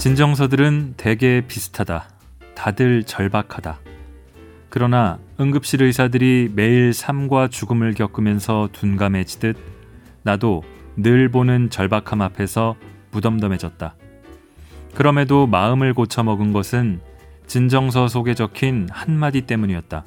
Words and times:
진정서들은 0.00 0.94
대개 0.96 1.42
비슷하다. 1.46 2.08
다들 2.54 3.04
절박하다. 3.04 3.80
그러나 4.70 5.18
응급실 5.38 5.82
의사들이 5.82 6.52
매일 6.54 6.94
삶과 6.94 7.48
죽음을 7.48 7.92
겪으면서 7.92 8.70
둔감해지듯 8.72 9.58
나도 10.22 10.62
늘 10.96 11.28
보는 11.28 11.68
절박함 11.68 12.22
앞에서 12.22 12.76
무덤덤해졌다. 13.10 13.94
그럼에도 14.94 15.46
마음을 15.46 15.92
고쳐먹은 15.92 16.54
것은 16.54 17.02
진정서 17.46 18.08
속에 18.08 18.32
적힌 18.32 18.88
한마디 18.90 19.42
때문이었다. 19.42 20.04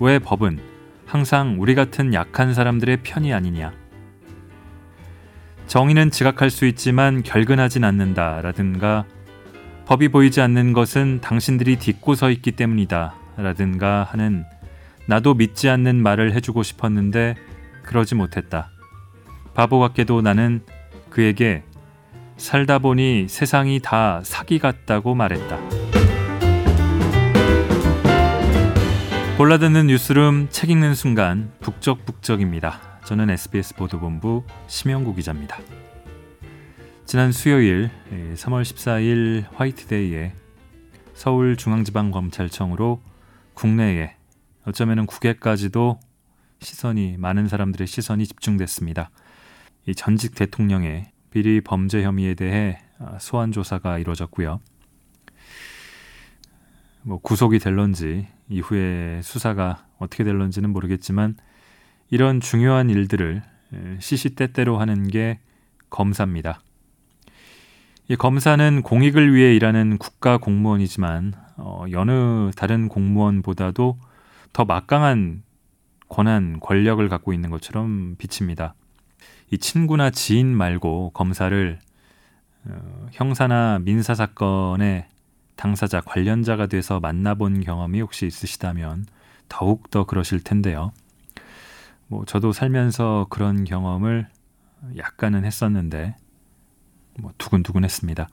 왜 0.00 0.18
법은 0.18 0.58
항상 1.06 1.58
우리 1.60 1.76
같은 1.76 2.12
약한 2.12 2.54
사람들의 2.54 3.04
편이 3.04 3.32
아니냐? 3.32 3.81
정의는 5.72 6.10
지각할 6.10 6.50
수 6.50 6.66
있지만 6.66 7.22
결근하진 7.22 7.82
않는다라든가 7.82 9.06
법이 9.86 10.10
보이지 10.10 10.42
않는 10.42 10.74
것은 10.74 11.22
당신들이 11.22 11.76
딛고 11.76 12.14
서 12.14 12.28
있기 12.28 12.52
때문이다 12.52 13.14
라든가 13.38 14.06
하는 14.10 14.44
나도 15.06 15.32
믿지 15.32 15.70
않는 15.70 15.96
말을 15.96 16.34
해주고 16.34 16.62
싶었는데 16.62 17.36
그러지 17.84 18.14
못했다. 18.16 18.68
바보 19.54 19.78
같게도 19.78 20.20
나는 20.20 20.60
그에게 21.08 21.62
살다 22.36 22.78
보니 22.78 23.28
세상이 23.30 23.80
다 23.80 24.20
사기 24.24 24.58
같다고 24.58 25.14
말했다. 25.14 25.58
골라듣는 29.38 29.86
뉴스룸 29.86 30.48
책 30.50 30.68
읽는 30.68 30.94
순간 30.94 31.50
북적북적입니다. 31.60 32.91
저는 33.04 33.30
SBS 33.30 33.74
보도본부 33.74 34.44
심영구 34.68 35.16
기자입니다. 35.16 35.58
지난 37.04 37.32
수요일 37.32 37.90
3월 38.10 38.62
14일 38.62 39.44
화이트데이에 39.54 40.32
서울중앙지방검찰청으로 41.14 43.02
국내에 43.54 44.14
어쩌면 44.64 45.06
국외까지도 45.06 45.98
시선이 46.60 47.16
많은 47.18 47.48
사람들의 47.48 47.88
시선이 47.88 48.24
집중됐습니다. 48.24 49.10
이 49.86 49.96
전직 49.96 50.36
대통령의 50.36 51.10
비리 51.30 51.60
범죄 51.60 52.04
혐의에 52.04 52.34
대해 52.34 52.78
아, 53.00 53.18
소환 53.18 53.50
조사가 53.50 53.98
이루어졌고요. 53.98 54.60
뭐 57.02 57.18
구속이 57.20 57.58
될런지 57.58 58.28
이후에 58.48 59.22
수사가 59.22 59.88
어떻게 59.98 60.22
될런지는 60.22 60.70
모르겠지만 60.70 61.36
이런 62.12 62.40
중요한 62.40 62.90
일들을 62.90 63.42
시시때때로 63.98 64.78
하는 64.78 65.08
게 65.08 65.38
검사입니다. 65.88 66.60
이 68.06 68.16
검사는 68.16 68.82
공익을 68.82 69.34
위해 69.34 69.56
일하는 69.56 69.96
국가 69.96 70.36
공무원이지만 70.36 71.32
어, 71.56 71.86
여느 71.90 72.50
다른 72.54 72.90
공무원보다도 72.90 73.98
더 74.52 74.64
막강한 74.66 75.42
권한, 76.10 76.60
권력을 76.60 77.08
갖고 77.08 77.32
있는 77.32 77.48
것처럼 77.48 78.16
비칩니다. 78.18 78.74
이 79.50 79.56
친구나 79.56 80.10
지인 80.10 80.54
말고 80.54 81.12
검사를 81.14 81.78
어, 82.66 83.06
형사나 83.12 83.78
민사 83.78 84.14
사건의 84.14 85.06
당사자 85.56 86.02
관련자가 86.02 86.66
돼서 86.66 87.00
만나본 87.00 87.62
경험이 87.62 88.02
혹시 88.02 88.26
있으시다면 88.26 89.06
더욱 89.48 89.88
더 89.90 90.04
그러실 90.04 90.40
텐데요. 90.40 90.92
뭐 92.12 92.26
저도 92.26 92.52
살면서 92.52 93.26
그런 93.30 93.64
경험을 93.64 94.28
약간은 94.98 95.46
했었는데 95.46 96.14
뭐 97.18 97.32
두근두근했습니다. 97.38 98.28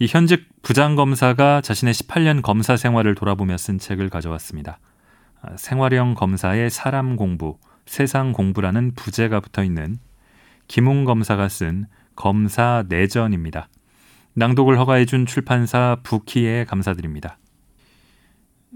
이 0.00 0.06
현직 0.08 0.48
부장검사가 0.62 1.60
자신의 1.60 1.94
18년 1.94 2.42
검사 2.42 2.76
생활을 2.76 3.14
돌아보며 3.14 3.56
쓴 3.56 3.78
책을 3.78 4.10
가져왔습니다. 4.10 4.80
아, 5.42 5.56
생활형 5.56 6.14
검사의 6.14 6.70
사람 6.70 7.14
공부, 7.14 7.56
세상 7.86 8.32
공부라는 8.32 8.96
부제가 8.96 9.38
붙어 9.38 9.62
있는 9.62 9.98
김웅 10.66 11.04
검사가 11.04 11.48
쓴 11.48 11.86
검사 12.16 12.84
내전입니다. 12.88 13.68
낭독을 14.34 14.76
허가해준 14.80 15.26
출판사 15.26 15.98
부키에 16.02 16.64
감사드립니다. 16.64 17.38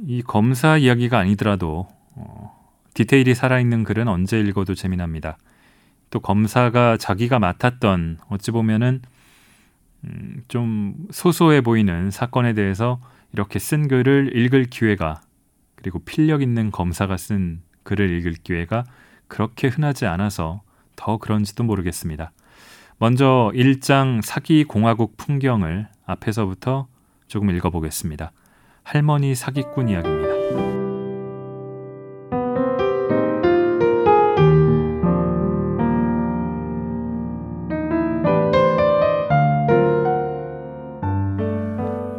이 0.06 0.22
검사 0.22 0.76
이야기가 0.76 1.18
아니더라도 1.18 1.88
어, 2.14 2.55
디테일이 2.96 3.34
살아있는 3.34 3.84
글은 3.84 4.08
언제 4.08 4.40
읽어도 4.40 4.74
재미납니다. 4.74 5.36
또 6.08 6.18
검사가 6.18 6.96
자기가 6.96 7.38
맡았던 7.38 8.20
어찌 8.30 8.50
보면은 8.52 9.02
음, 10.04 10.42
좀 10.48 10.94
소소해 11.10 11.60
보이는 11.60 12.10
사건에 12.10 12.54
대해서 12.54 12.98
이렇게 13.34 13.58
쓴 13.58 13.86
글을 13.86 14.34
읽을 14.34 14.64
기회가 14.64 15.20
그리고 15.74 15.98
필력 15.98 16.40
있는 16.40 16.70
검사가 16.70 17.18
쓴 17.18 17.60
글을 17.82 18.10
읽을 18.18 18.32
기회가 18.42 18.84
그렇게 19.28 19.68
흔하지 19.68 20.06
않아서 20.06 20.62
더 20.96 21.18
그런지도 21.18 21.64
모르겠습니다. 21.64 22.32
먼저 22.96 23.52
1장 23.54 24.22
사기 24.22 24.64
공화국 24.64 25.18
풍경을 25.18 25.86
앞에서부터 26.06 26.88
조금 27.28 27.50
읽어보겠습니다. 27.50 28.32
할머니 28.84 29.34
사기꾼 29.34 29.90
이야기입니다. 29.90 30.25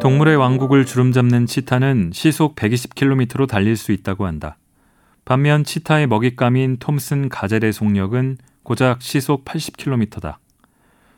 동물의 0.07 0.37
왕국을 0.37 0.85
주름잡는 0.85 1.47
치타는 1.47 2.11
시속 2.13 2.55
120km로 2.55 3.45
달릴 3.45 3.75
수 3.75 3.91
있다고 3.91 4.25
한다. 4.25 4.55
반면 5.25 5.65
치타의 5.65 6.07
먹잇감인 6.07 6.77
톰슨 6.77 7.27
가젤의 7.27 7.73
속력은 7.73 8.37
고작 8.63 9.01
시속 9.01 9.43
80km다. 9.43 10.37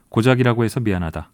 고작이라고 0.10 0.64
해서 0.64 0.80
미안하다. 0.80 1.30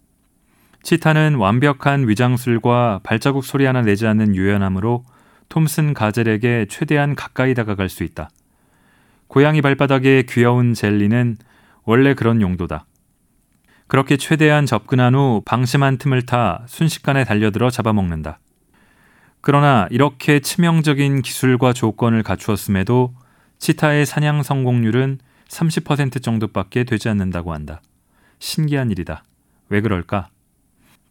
치타는 0.83 1.35
완벽한 1.35 2.09
위장술과 2.09 2.99
발자국 3.03 3.45
소리 3.45 3.63
하나 3.63 3.81
내지 3.81 4.05
않는 4.05 4.35
유연함으로 4.35 5.05
톰슨 5.47 5.93
가젤에게 5.93 6.65
최대한 6.69 7.15
가까이 7.15 7.53
다가갈 7.53 7.87
수 7.87 8.03
있다. 8.03 8.31
고양이 9.29 9.61
발바닥의 9.61 10.25
귀여운 10.25 10.73
젤리는 10.73 11.37
원래 11.85 12.15
그런 12.15 12.41
용도다. 12.41 12.85
그렇게 13.87 14.17
최대한 14.17 14.65
접근한 14.65 15.15
후 15.15 15.41
방심한 15.45 15.97
틈을 15.97 16.23
타 16.23 16.63
순식간에 16.67 17.23
달려들어 17.23 17.69
잡아먹는다. 17.69 18.39
그러나 19.41 19.87
이렇게 19.91 20.39
치명적인 20.39 21.21
기술과 21.21 21.73
조건을 21.73 22.23
갖추었음에도 22.23 23.13
치타의 23.59 24.05
사냥 24.05 24.41
성공률은 24.41 25.19
30% 25.47 26.21
정도밖에 26.21 26.83
되지 26.83 27.09
않는다고 27.09 27.53
한다. 27.53 27.81
신기한 28.39 28.89
일이다. 28.89 29.23
왜 29.69 29.81
그럴까? 29.81 30.29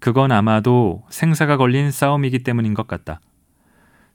그건 0.01 0.33
아마도 0.33 1.05
생사가 1.09 1.57
걸린 1.57 1.91
싸움이기 1.91 2.41
때문인 2.43 2.75
것 2.75 2.87
같다. 2.87 3.21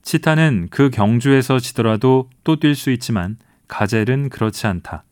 치타는 0.03 0.68
그 0.70 0.90
경주에서 0.90 1.59
지더라도 1.59 2.30
또 2.44 2.58
뛸 2.58 2.76
수 2.76 2.91
있지만 2.91 3.38
가젤은 3.68 4.30
그렇지 4.30 4.68
않다. 4.68 5.03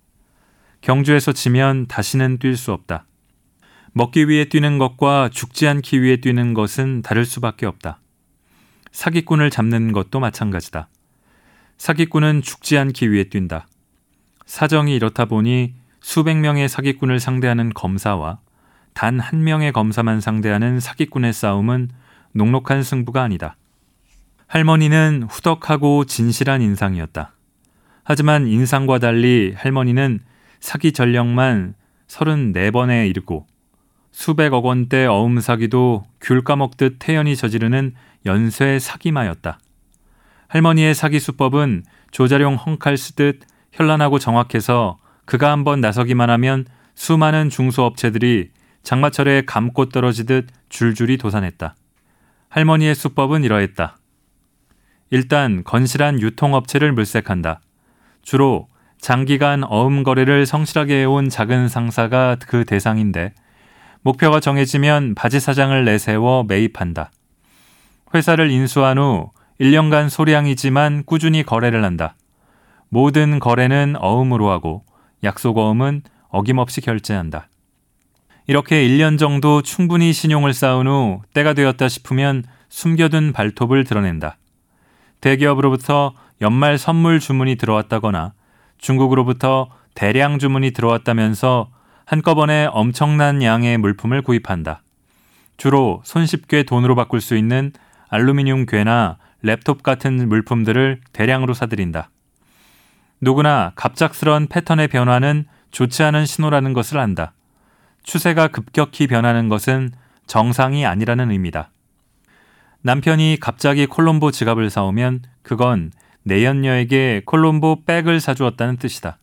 경주에서 0.81 1.31
지면 1.31 1.87
다시는 1.87 2.37
뛸 2.37 2.55
수 2.55 2.71
없다. 2.73 3.06
먹기 3.93 4.29
위해 4.29 4.45
뛰는 4.45 4.77
것과 4.77 5.29
죽지 5.31 5.67
않기 5.67 6.01
위해 6.01 6.17
뛰는 6.17 6.53
것은 6.53 7.01
다를 7.01 7.25
수밖에 7.25 7.65
없다. 7.65 7.99
사기꾼을 8.91 9.49
잡는 9.49 9.91
것도 9.91 10.19
마찬가지다. 10.19 10.89
사기꾼은 11.77 12.41
죽지 12.41 12.77
않기 12.77 13.11
위해 13.11 13.25
뛴다. 13.25 13.67
사정이 14.45 14.95
이렇다 14.95 15.25
보니 15.25 15.75
수백 16.01 16.37
명의 16.37 16.69
사기꾼을 16.69 17.19
상대하는 17.19 17.73
검사와 17.73 18.39
단 18.93 19.19
한 19.19 19.43
명의 19.43 19.71
검사만 19.71 20.21
상대하는 20.21 20.79
사기꾼의 20.79 21.31
싸움은 21.31 21.89
녹록한 22.33 22.81
승부가 22.81 23.21
아니다. 23.21 23.55
할머니는 24.47 25.27
후덕하고 25.29 26.05
진실한 26.05 26.61
인상이었다. 26.61 27.33
하지만 28.03 28.47
인상과 28.47 28.97
달리 28.99 29.53
할머니는 29.55 30.21
사기 30.59 30.93
전력만 30.93 31.75
34번에 32.07 33.07
이르고 33.09 33.45
수백억 34.19 34.65
원대 34.65 35.05
어음 35.05 35.39
사기도 35.39 36.03
귤 36.21 36.43
까먹듯 36.43 36.95
태연히 36.97 37.35
저지르는 37.35 37.93
연쇄 38.25 38.79
사기마였다. 38.79 39.59
할머니의 40.47 40.95
사기 40.95 41.19
수법은 41.19 41.83
조자룡 42.09 42.55
헝칼 42.55 42.97
쓰듯 42.97 43.41
현란하고 43.71 44.17
정확해서 44.17 44.97
그가 45.25 45.51
한번 45.51 45.81
나서기만 45.81 46.31
하면 46.31 46.65
수많은 46.95 47.51
중소업체들이 47.51 48.49
장마철에 48.81 49.43
감고 49.45 49.89
떨어지듯 49.89 50.47
줄줄이 50.69 51.17
도산했다. 51.17 51.75
할머니의 52.49 52.95
수법은 52.95 53.43
이러했다. 53.43 53.97
일단 55.11 55.63
건실한 55.63 56.19
유통업체를 56.19 56.91
물색한다. 56.91 57.61
주로 58.23 58.67
장기간 58.99 59.63
어음 59.63 60.01
거래를 60.01 60.47
성실하게 60.47 61.01
해온 61.01 61.29
작은 61.29 61.69
상사가 61.69 62.35
그 62.39 62.65
대상인데 62.65 63.35
목표가 64.01 64.39
정해지면 64.39 65.15
바지 65.15 65.39
사장을 65.39 65.85
내세워 65.85 66.43
매입한다. 66.43 67.11
회사를 68.13 68.51
인수한 68.51 68.97
후 68.97 69.31
1년간 69.59 70.09
소량이지만 70.09 71.03
꾸준히 71.05 71.43
거래를 71.43 71.83
한다. 71.83 72.15
모든 72.89 73.39
거래는 73.39 73.95
어음으로 73.97 74.49
하고 74.49 74.83
약속 75.23 75.57
어음은 75.57 76.03
어김없이 76.29 76.81
결제한다. 76.81 77.49
이렇게 78.45 78.87
1년 78.87 79.19
정도 79.19 79.61
충분히 79.61 80.13
신용을 80.13 80.53
쌓은 80.53 80.87
후 80.87 81.21
때가 81.33 81.53
되었다 81.53 81.89
싶으면 81.89 82.43
숨겨둔 82.69 83.33
발톱을 83.33 83.83
드러낸다. 83.83 84.37
대기업으로부터 85.19 86.13
연말 86.41 86.77
선물 86.77 87.19
주문이 87.19 87.55
들어왔다거나 87.55 88.33
중국으로부터 88.77 89.69
대량 89.95 90.39
주문이 90.39 90.71
들어왔다면서 90.71 91.69
한꺼번에 92.07 92.69
엄청난 92.71 93.43
양의 93.43 93.77
물품을 93.79 94.21
구입한다. 94.21 94.81
주로 95.57 96.01
손쉽게 96.05 96.63
돈으로 96.63 96.95
바꿀 96.95 97.19
수 97.19 97.35
있는 97.35 97.73
알루미늄 98.07 98.65
괴나 98.65 99.17
랩톱 99.43 99.83
같은 99.83 100.29
물품들을 100.29 101.01
대량으로 101.11 101.53
사들인다. 101.53 102.09
누구나 103.19 103.73
갑작스런 103.75 104.47
패턴의 104.47 104.87
변화는 104.87 105.47
좋지 105.71 106.01
않은 106.03 106.25
신호라는 106.25 106.71
것을 106.71 106.97
안다. 106.97 107.33
추세가 108.03 108.47
급격히 108.47 109.07
변하는 109.07 109.49
것은 109.49 109.91
정상이 110.27 110.85
아니라는 110.85 111.31
의미다. 111.31 111.71
남편이 112.83 113.39
갑자기 113.41 113.85
콜롬보 113.85 114.31
지갑을 114.31 114.69
사오면 114.69 115.23
그건 115.41 115.91
내연녀에게 116.23 117.23
콜롬보 117.25 117.83
백을 117.83 118.21
사주었다는 118.21 118.77
뜻이다. 118.77 119.17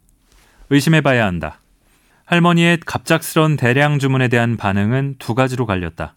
의심해봐야 0.69 1.25
한다. 1.25 1.61
할머니의 2.25 2.79
갑작스런 2.87 3.57
대량 3.57 3.99
주문에 3.99 4.29
대한 4.29 4.57
반응은 4.57 5.17
두 5.19 5.35
가지로 5.35 5.67
갈렸다. 5.67 6.15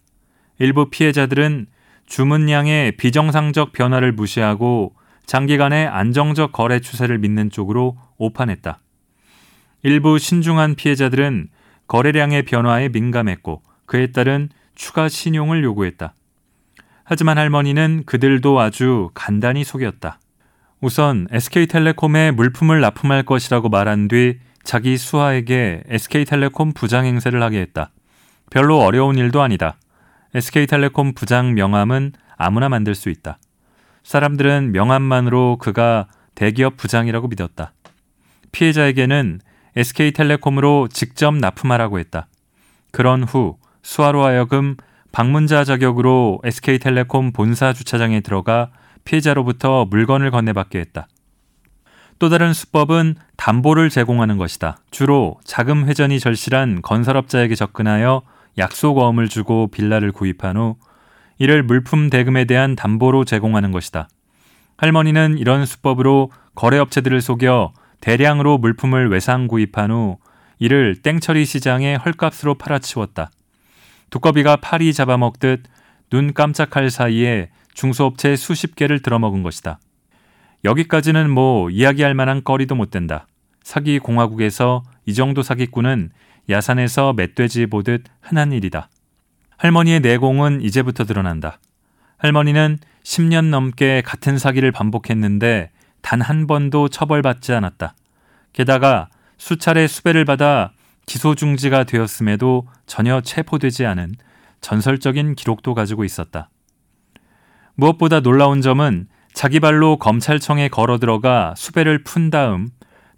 일부 0.58 0.90
피해자들은 0.90 1.68
주문량의 2.06 2.94
비정상적 2.94 3.74
변화를 3.74 4.14
무시하고 4.14 4.96
장기간의 5.26 5.88
안정적 5.88 6.54
거래 6.54 6.80
추세를 6.80 7.18
믿는 7.18 7.50
쪽으로 7.50 7.98
오판했다. 8.18 8.80
일부 9.84 10.18
신중한 10.18 10.76
피해자들은 10.76 11.50
거래량의 11.88 12.44
변화에 12.44 12.90
민감했고 12.90 13.62
그에 13.86 14.08
따른 14.08 14.50
추가 14.76 15.10
신용을 15.10 15.64
요구했다. 15.64 16.14
하지만 17.04 17.38
할머니는 17.38 18.04
그들도 18.06 18.60
아주 18.60 19.10
간단히 19.14 19.64
속였다. 19.64 20.20
우선 20.80 21.28
SK텔레콤에 21.32 22.32
물품을 22.32 22.80
납품할 22.82 23.24
것이라고 23.24 23.70
말한 23.70 24.08
뒤 24.08 24.40
자기 24.68 24.98
수하에게 24.98 25.82
SK텔레콤 25.88 26.74
부장 26.74 27.06
행세를 27.06 27.42
하게 27.42 27.62
했다. 27.62 27.90
별로 28.50 28.82
어려운 28.82 29.18
일도 29.18 29.42
아니다. 29.42 29.78
SK텔레콤 30.36 31.14
부장 31.14 31.54
명함은 31.54 32.12
아무나 32.36 32.68
만들 32.68 32.94
수 32.94 33.10
있다. 33.10 33.38
사람들은 34.04 34.74
명함만으로 34.74 35.56
그가 35.62 36.08
대기업 36.36 36.76
부장이라고 36.76 37.30
믿었다. 37.30 37.72
피해자에게는 38.52 39.40
SK텔레콤으로 39.78 40.90
직접 40.90 41.34
납품하라고 41.34 41.98
했다. 42.00 42.28
그런 42.92 43.24
후 43.24 43.56
수하로 43.84 44.26
하여금 44.26 44.76
방문자 45.14 45.64
자격으로 45.64 46.42
SK텔레콤 46.44 47.32
본사 47.32 47.72
주차장에 47.72 48.20
들어가 48.20 48.72
피해자로부터 49.06 49.86
물건을 49.86 50.30
건네받게 50.30 50.78
했다. 50.78 51.08
또 52.20 52.30
다른 52.30 52.54
수법은 52.54 53.16
담보를 53.36 53.90
제공하는 53.90 54.38
것이다. 54.38 54.78
주로 54.92 55.40
자금 55.44 55.88
회전이 55.88 56.20
절실한 56.20 56.82
건설업자에게 56.82 57.56
접근하여 57.56 58.24
약속어음을 58.58 59.30
주고 59.30 59.68
빌라를 59.68 60.12
구입한 60.12 60.58
후 60.58 60.78
이를 61.38 61.62
물품 61.62 62.10
대금에 62.10 62.46
대한 62.46 62.76
담보로 62.76 63.24
제공하는 63.26 63.72
것이다. 63.72 64.10
할머니는 64.78 65.38
이런 65.38 65.66
수법으로 65.66 66.32
거래업체들을 66.56 67.22
속여 67.22 67.74
대량으로 68.02 68.58
물품을 68.58 69.10
외상 69.10 69.48
구입한 69.48 69.92
후 69.92 70.18
이를 70.60 70.96
땡처리 71.02 71.46
시장에 71.46 71.96
헐값으로 71.96 72.56
팔아치웠다. 72.56 73.30
두꺼비가 74.10 74.56
파리 74.56 74.94
잡아먹듯 74.94 75.64
눈 76.10 76.34
깜짝할 76.34 76.90
사이에 76.90 77.50
중소업체 77.74 78.36
수십 78.36 78.76
개를 78.76 79.02
들어먹은 79.02 79.44
것이다. 79.44 79.80
여기까지는 80.68 81.30
뭐 81.30 81.70
이야기할 81.70 82.14
만한 82.14 82.44
거리도 82.44 82.76
못 82.76 82.92
된다. 82.92 83.26
사기 83.64 84.00
공화국에서 84.00 84.84
이 85.06 85.14
정도 85.14 85.42
사기꾼은 85.42 86.10
야산에서 86.50 87.14
멧돼지 87.14 87.68
보듯 87.68 88.04
흔한 88.22 88.52
일이다. 88.52 88.90
할머니의 89.58 90.02
내공은 90.02 90.62
이제부터 90.62 91.06
드러난다. 91.06 91.60
할머니는 92.18 92.80
10년 93.04 93.46
넘게 93.46 94.02
같은 94.06 94.38
사기를 94.38 94.74
반복했는데 94.74 95.70
단 96.02 96.22
한 96.22 96.48
번도 96.48 96.90
처벌받지 96.90 97.54
않았다. 97.54 97.96
게다가 98.52 99.08
수차례 99.38 99.88
수배를 99.88 100.26
받아 100.26 100.72
기소 101.06 101.34
중지가 101.34 101.86
되었음에도 101.86 102.68
전혀 102.88 103.22
체포되지 103.22 103.86
않은 103.86 104.16
전설적인 104.60 105.36
기록도 105.36 105.74
가지고 105.74 106.04
있었다. 106.04 106.50
무엇보다 107.76 108.20
놀라운 108.20 108.62
점은 108.62 109.08
자기 109.38 109.60
발로 109.60 109.98
검찰청에 109.98 110.68
걸어 110.68 110.98
들어가 110.98 111.54
수배를 111.56 112.04
푼 112.04 112.32
다음 112.32 112.70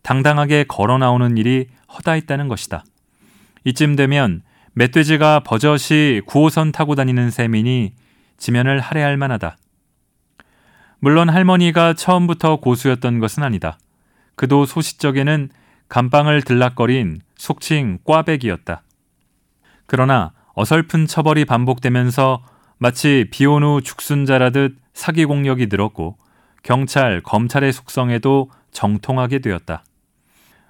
당당하게 0.02 0.66
걸어 0.68 0.98
나오는 0.98 1.38
일이 1.38 1.68
허다했다는 1.94 2.50
것이다. 2.50 2.84
이쯤 3.64 3.96
되면 3.96 4.42
멧돼지가 4.74 5.44
버젓이 5.46 6.24
9호선 6.28 6.74
타고 6.74 6.96
다니는 6.96 7.32
셈이니 7.32 7.94
지면을 8.36 8.82
할애할 8.82 9.16
만하다. 9.16 9.56
물론 11.00 11.30
할머니가 11.30 11.94
처음부터 11.94 12.58
고수였던 12.58 13.20
것은 13.20 13.42
아니다. 13.42 13.78
그도 14.36 14.66
소시적에는 14.66 15.48
감방을 15.88 16.42
들락거린 16.42 17.22
속칭 17.38 18.00
꽈배기였다. 18.04 18.82
그러나 19.86 20.34
어설픈 20.54 21.08
처벌이 21.08 21.46
반복되면서 21.46 22.44
마치 22.78 23.26
비온 23.32 23.64
후 23.64 23.82
죽순 23.82 24.26
자라듯 24.26 24.76
사기 25.00 25.24
공력이 25.24 25.68
늘었고 25.68 26.18
경찰, 26.62 27.22
검찰의 27.22 27.72
속성에도 27.72 28.52
정통하게 28.72 29.40
되었다. 29.40 29.86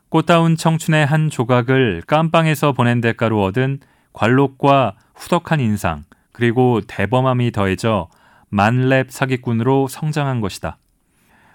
꽃다운 0.10 0.56
청춘의 0.56 1.04
한 1.04 1.32
조각을 1.32 2.04
깜빵에서 2.06 2.74
보낸 2.74 3.02
대가로 3.02 3.44
얻은 3.44 3.80
관록과 4.14 4.94
후덕한 5.16 5.60
인상, 5.60 6.04
그리고 6.32 6.80
대범함이 6.88 7.52
더해져 7.52 8.08
만렙 8.50 9.12
사기꾼으로 9.12 9.88
성장한 9.88 10.42
것이다. 10.42 10.78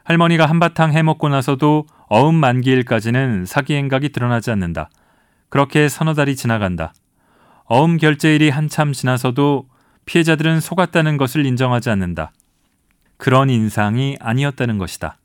할머니가 0.03 0.47
한바탕 0.47 0.93
해먹고 0.95 1.29
나서도 1.29 1.87
어음 2.09 2.35
만기일까지는 2.35 3.47
사기 3.47 3.77
행각이 3.77 4.09
드러나지 4.09 4.51
않는다. 4.51 4.91
그렇게 5.49 5.89
서너 5.89 6.15
달이 6.15 6.35
지나간다. 6.35 6.93
어음 7.67 7.99
결제일이 7.99 8.51
한참 8.51 8.93
지나서도 8.93 9.69
피해자들은 10.07 10.59
속았다는 10.59 11.17
것을 11.19 11.47
인정하지 11.47 11.91
않는다. 11.91 12.33
그런 13.25 13.49
인상이 13.49 14.19
아니었다는 14.21 14.77
것이다. 14.77 15.17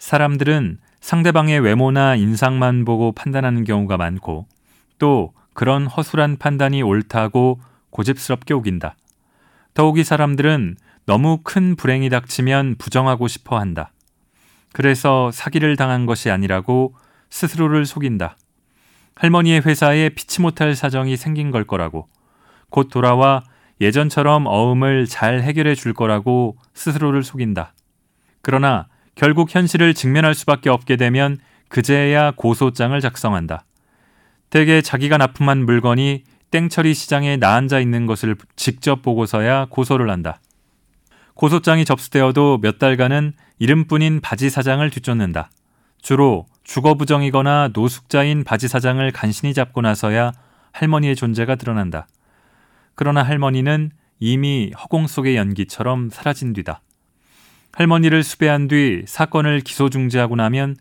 사람들은 0.00 0.78
상대방의 1.00 1.60
외모나 1.60 2.16
인상만 2.16 2.84
보고 2.84 3.12
판단하는 3.12 3.62
경우가 3.62 3.96
많고 3.96 4.48
또 4.98 5.32
그런 5.54 5.86
허술한 5.86 6.38
판단이 6.38 6.82
옳다고 6.82 7.60
고집스럽게 7.90 8.54
우긴다. 8.54 8.96
더욱이 9.72 10.02
사람들은 10.02 10.74
너무 11.06 11.38
큰 11.44 11.76
불행이 11.76 12.10
닥치면 12.10 12.74
부정하고 12.78 13.28
싶어 13.28 13.56
한다. 13.56 13.92
그래서 14.72 15.30
사기를 15.30 15.76
당한 15.76 16.06
것이 16.06 16.28
아니라고 16.28 16.96
스스로를 17.30 17.86
속인다. 17.86 18.36
할머니의 19.14 19.60
회사에 19.60 20.08
피치 20.08 20.40
못할 20.40 20.74
사정이 20.74 21.16
생긴 21.16 21.52
걸 21.52 21.62
거라고 21.68 22.08
곧 22.68 22.88
돌아와 22.88 23.44
예전처럼 23.82 24.46
어음을 24.46 25.06
잘 25.06 25.42
해결해 25.42 25.74
줄 25.74 25.92
거라고 25.92 26.56
스스로를 26.72 27.22
속인다. 27.22 27.74
그러나 28.40 28.86
결국 29.14 29.54
현실을 29.54 29.92
직면할 29.92 30.34
수밖에 30.34 30.70
없게 30.70 30.96
되면 30.96 31.38
그제야 31.68 32.30
고소장을 32.30 32.98
작성한다. 33.00 33.64
대개 34.50 34.82
자기가 34.82 35.18
납품한 35.18 35.64
물건이 35.64 36.24
땡처리 36.50 36.94
시장에 36.94 37.36
나앉아 37.36 37.80
있는 37.80 38.06
것을 38.06 38.36
직접 38.56 39.02
보고서야 39.02 39.66
고소를 39.70 40.10
한다. 40.10 40.40
고소장이 41.34 41.84
접수되어도 41.84 42.58
몇 42.60 42.78
달간은 42.78 43.32
이름뿐인 43.58 44.20
바지 44.20 44.50
사장을 44.50 44.88
뒤쫓는다. 44.90 45.50
주로 46.00 46.46
주거 46.62 46.94
부정이거나 46.94 47.70
노숙자인 47.72 48.44
바지 48.44 48.68
사장을 48.68 49.10
간신히 49.12 49.54
잡고 49.54 49.80
나서야 49.80 50.32
할머니의 50.72 51.16
존재가 51.16 51.56
드러난다. 51.56 52.06
그러나 52.94 53.22
할머니는 53.22 53.90
이미 54.18 54.72
허공 54.78 55.06
속의 55.06 55.36
연기처럼 55.36 56.10
사라진 56.10 56.52
뒤다. 56.52 56.82
할머니를 57.72 58.22
수배한 58.22 58.68
뒤 58.68 59.02
사건을 59.06 59.60
기소 59.60 59.88
중지하고 59.88 60.36
나면 60.36 60.76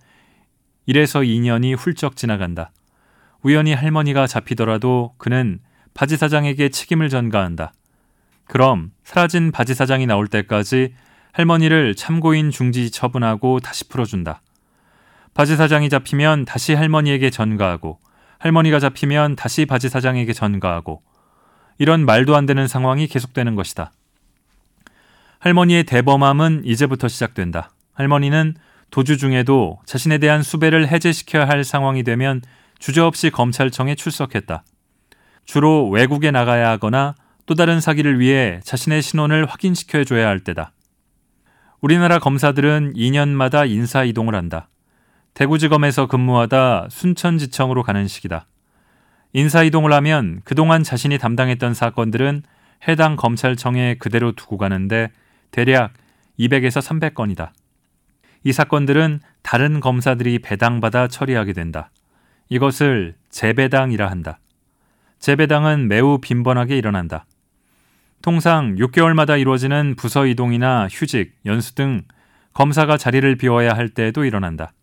1에서 0.88 1.26
2년이 1.26 1.78
훌쩍 1.78 2.16
지나간다. 2.16 2.72
우연히 3.44 3.74
할머니가 3.74 4.28
잡히더라도 4.28 5.14
그는 5.18 5.60
바지 5.94 6.18
사장에게 6.18 6.70
책임을 6.70 7.10
전가한다. 7.10 7.74
그럼 8.46 8.92
사라진 9.04 9.52
바지 9.52 9.74
사장이 9.74 10.06
나올 10.06 10.28
때까지 10.28 10.94
할머니를 11.32 11.96
참고인 11.96 12.52
중지 12.52 12.92
처분하고 12.92 13.60
다시 13.62 13.88
풀어준다. 13.88 14.42
바지 15.34 15.56
사장이 15.56 15.90
잡히면 15.90 16.46
다시 16.46 16.74
할머니에게 16.74 17.30
전가하고 17.30 18.00
할머니가 18.40 18.80
잡히면 18.80 19.38
다시 19.38 19.66
바지 19.66 19.88
사장에게 19.88 20.34
전가하고 20.34 21.02
이런 21.82 22.06
말도 22.06 22.36
안 22.36 22.46
되는 22.46 22.68
상황이 22.68 23.08
계속되는 23.08 23.56
것이다. 23.56 23.92
할머니의 25.40 25.84
대범함은 25.86 26.62
이제부터 26.64 27.08
시작된다. 27.08 27.72
할머니는 27.94 28.54
도주 28.92 29.18
중에도 29.18 29.80
자신에 29.88 30.20
대한 30.20 30.44
수배를 30.44 30.90
해제시켜야 30.90 31.48
할 31.48 31.64
상황이 31.64 32.04
되면 32.04 32.44
주저없이 32.78 33.32
검찰청에 33.32 33.96
출석했다. 33.96 34.64
주로 35.46 35.90
외국에 35.90 36.30
나가야 36.30 36.70
하거나 36.70 37.16
또 37.48 37.56
다른 37.56 37.82
사기를 37.82 38.20
위해 38.20 38.60
자신의 38.64 39.02
신원을 39.02 39.48
확인시켜줘야 39.48 40.28
할 40.28 40.40
때다. 40.40 40.74
우리나라 41.80 42.20
검사들은 42.20 42.94
2년마다 42.94 43.68
인사 43.68 44.04
이동을 44.04 44.36
한다. 44.36 44.70
대구지검에서 45.34 46.06
근무하다 46.06 46.90
순천지청으로 46.92 47.82
가는 47.82 48.08
시기다. 48.08 48.46
인사 49.34 49.64
이동을 49.64 49.94
하면 49.94 50.42
그동안 50.44 50.84
자신이 50.84 51.18
담당했던 51.18 51.74
사건들은 51.74 52.44
해당 52.88 53.16
검찰청에 53.16 53.96
그대로 53.96 54.34
두고 54.34 54.58
가는데 54.58 55.12
대략 55.52 55.94
200에서 56.40 56.82
300건이다. 56.82 57.52
이 58.44 58.52
사건들은 58.52 59.20
다른 59.44 59.80
검사들이 59.80 60.40
배당받아 60.40 61.08
처리하게 61.08 61.54
된다. 61.54 61.92
이것을 62.50 63.16
재배당이라 63.30 64.10
한다. 64.10 64.40
재배당은 65.20 65.88
매우 65.88 66.18
빈번하게 66.20 66.78
일어난다. 66.78 67.26
통상 68.22 68.76
6개월마다 68.76 69.40
이루어지는 69.40 69.96
부서 69.96 70.26
이동이나 70.26 70.88
휴직, 70.92 71.36
연수 71.46 71.76
등 71.76 72.02
검사가 72.54 72.98
자리를 72.98 73.36
비워야 73.38 73.74
할 73.74 73.90
때에도 73.90 74.26
일어난다. 74.26 74.74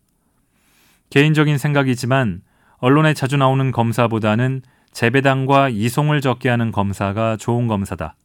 개인적인 1.09 1.57
생각이지만 1.57 2.41
언론에 2.79 3.13
자주 3.13 3.35
나오는 3.35 3.71
검사보다는 3.71 4.61
재배당과 4.91 5.69
이송을 5.69 6.21
적게 6.21 6.49
하는 6.49 6.71
검사가 6.71 7.37
좋은 7.37 7.67
검사다. 7.67 8.15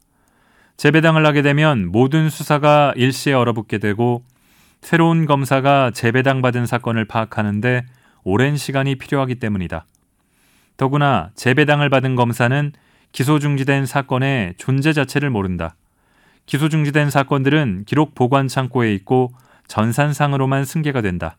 재배당을 0.77 1.25
하게 1.25 1.41
되면 1.41 1.91
모든 1.91 2.29
수사가 2.29 2.93
일시에 2.95 3.33
얼어붙게 3.33 3.77
되고 3.77 4.23
새로운 4.81 5.25
검사가 5.25 5.91
재배당 5.91 6.41
받은 6.41 6.65
사건을 6.65 7.05
파악하는데 7.05 7.85
오랜 8.23 8.55
시간이 8.55 8.95
필요하기 8.95 9.35
때문이다. 9.35 9.85
더구나 10.77 11.31
재배당을 11.35 11.89
받은 11.89 12.15
검사는 12.15 12.71
기소 13.11 13.39
중지된 13.39 13.85
사건의 13.85 14.55
존재 14.57 14.93
자체를 14.93 15.29
모른다. 15.29 15.75
기소 16.45 16.69
중지된 16.69 17.09
사건들은 17.09 17.83
기록 17.85 18.15
보관 18.15 18.47
창고에 18.47 18.93
있고 18.95 19.33
전산상으로만 19.67 20.65
승계가 20.65 21.01
된다. 21.01 21.37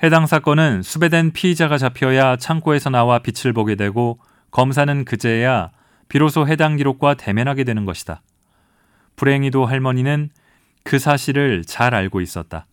해당 0.00 0.26
사건은 0.26 0.82
수배된 0.82 1.32
피의자가 1.32 1.76
잡혀야 1.76 2.36
창고에서 2.36 2.88
나와 2.88 3.18
빛을 3.18 3.52
보게 3.52 3.74
되고 3.74 4.20
검사는 4.52 5.04
그제야 5.04 5.70
비로소 6.08 6.46
해당 6.46 6.76
기록과 6.76 7.14
대면하게 7.14 7.64
되는 7.64 7.84
것이다. 7.84 8.22
불행히도 9.16 9.66
할머니는 9.66 10.30
그 10.84 11.00
사실을 11.00 11.64
잘 11.64 11.94
알고 11.96 12.20
있었다. 12.20 12.66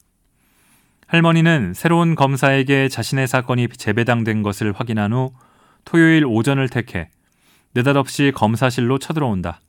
할머니는 1.07 1.73
새로운 1.73 2.13
검사에게 2.13 2.89
자신의 2.89 3.27
사건이 3.27 3.69
재배당된 3.69 4.43
것을 4.43 4.71
확인한 4.71 5.11
후 5.11 5.33
토요일 5.83 6.25
오전을 6.25 6.69
택해 6.69 7.09
느닷없이 7.73 8.33
검사실로 8.35 8.99
쳐들어온다. 8.99 9.61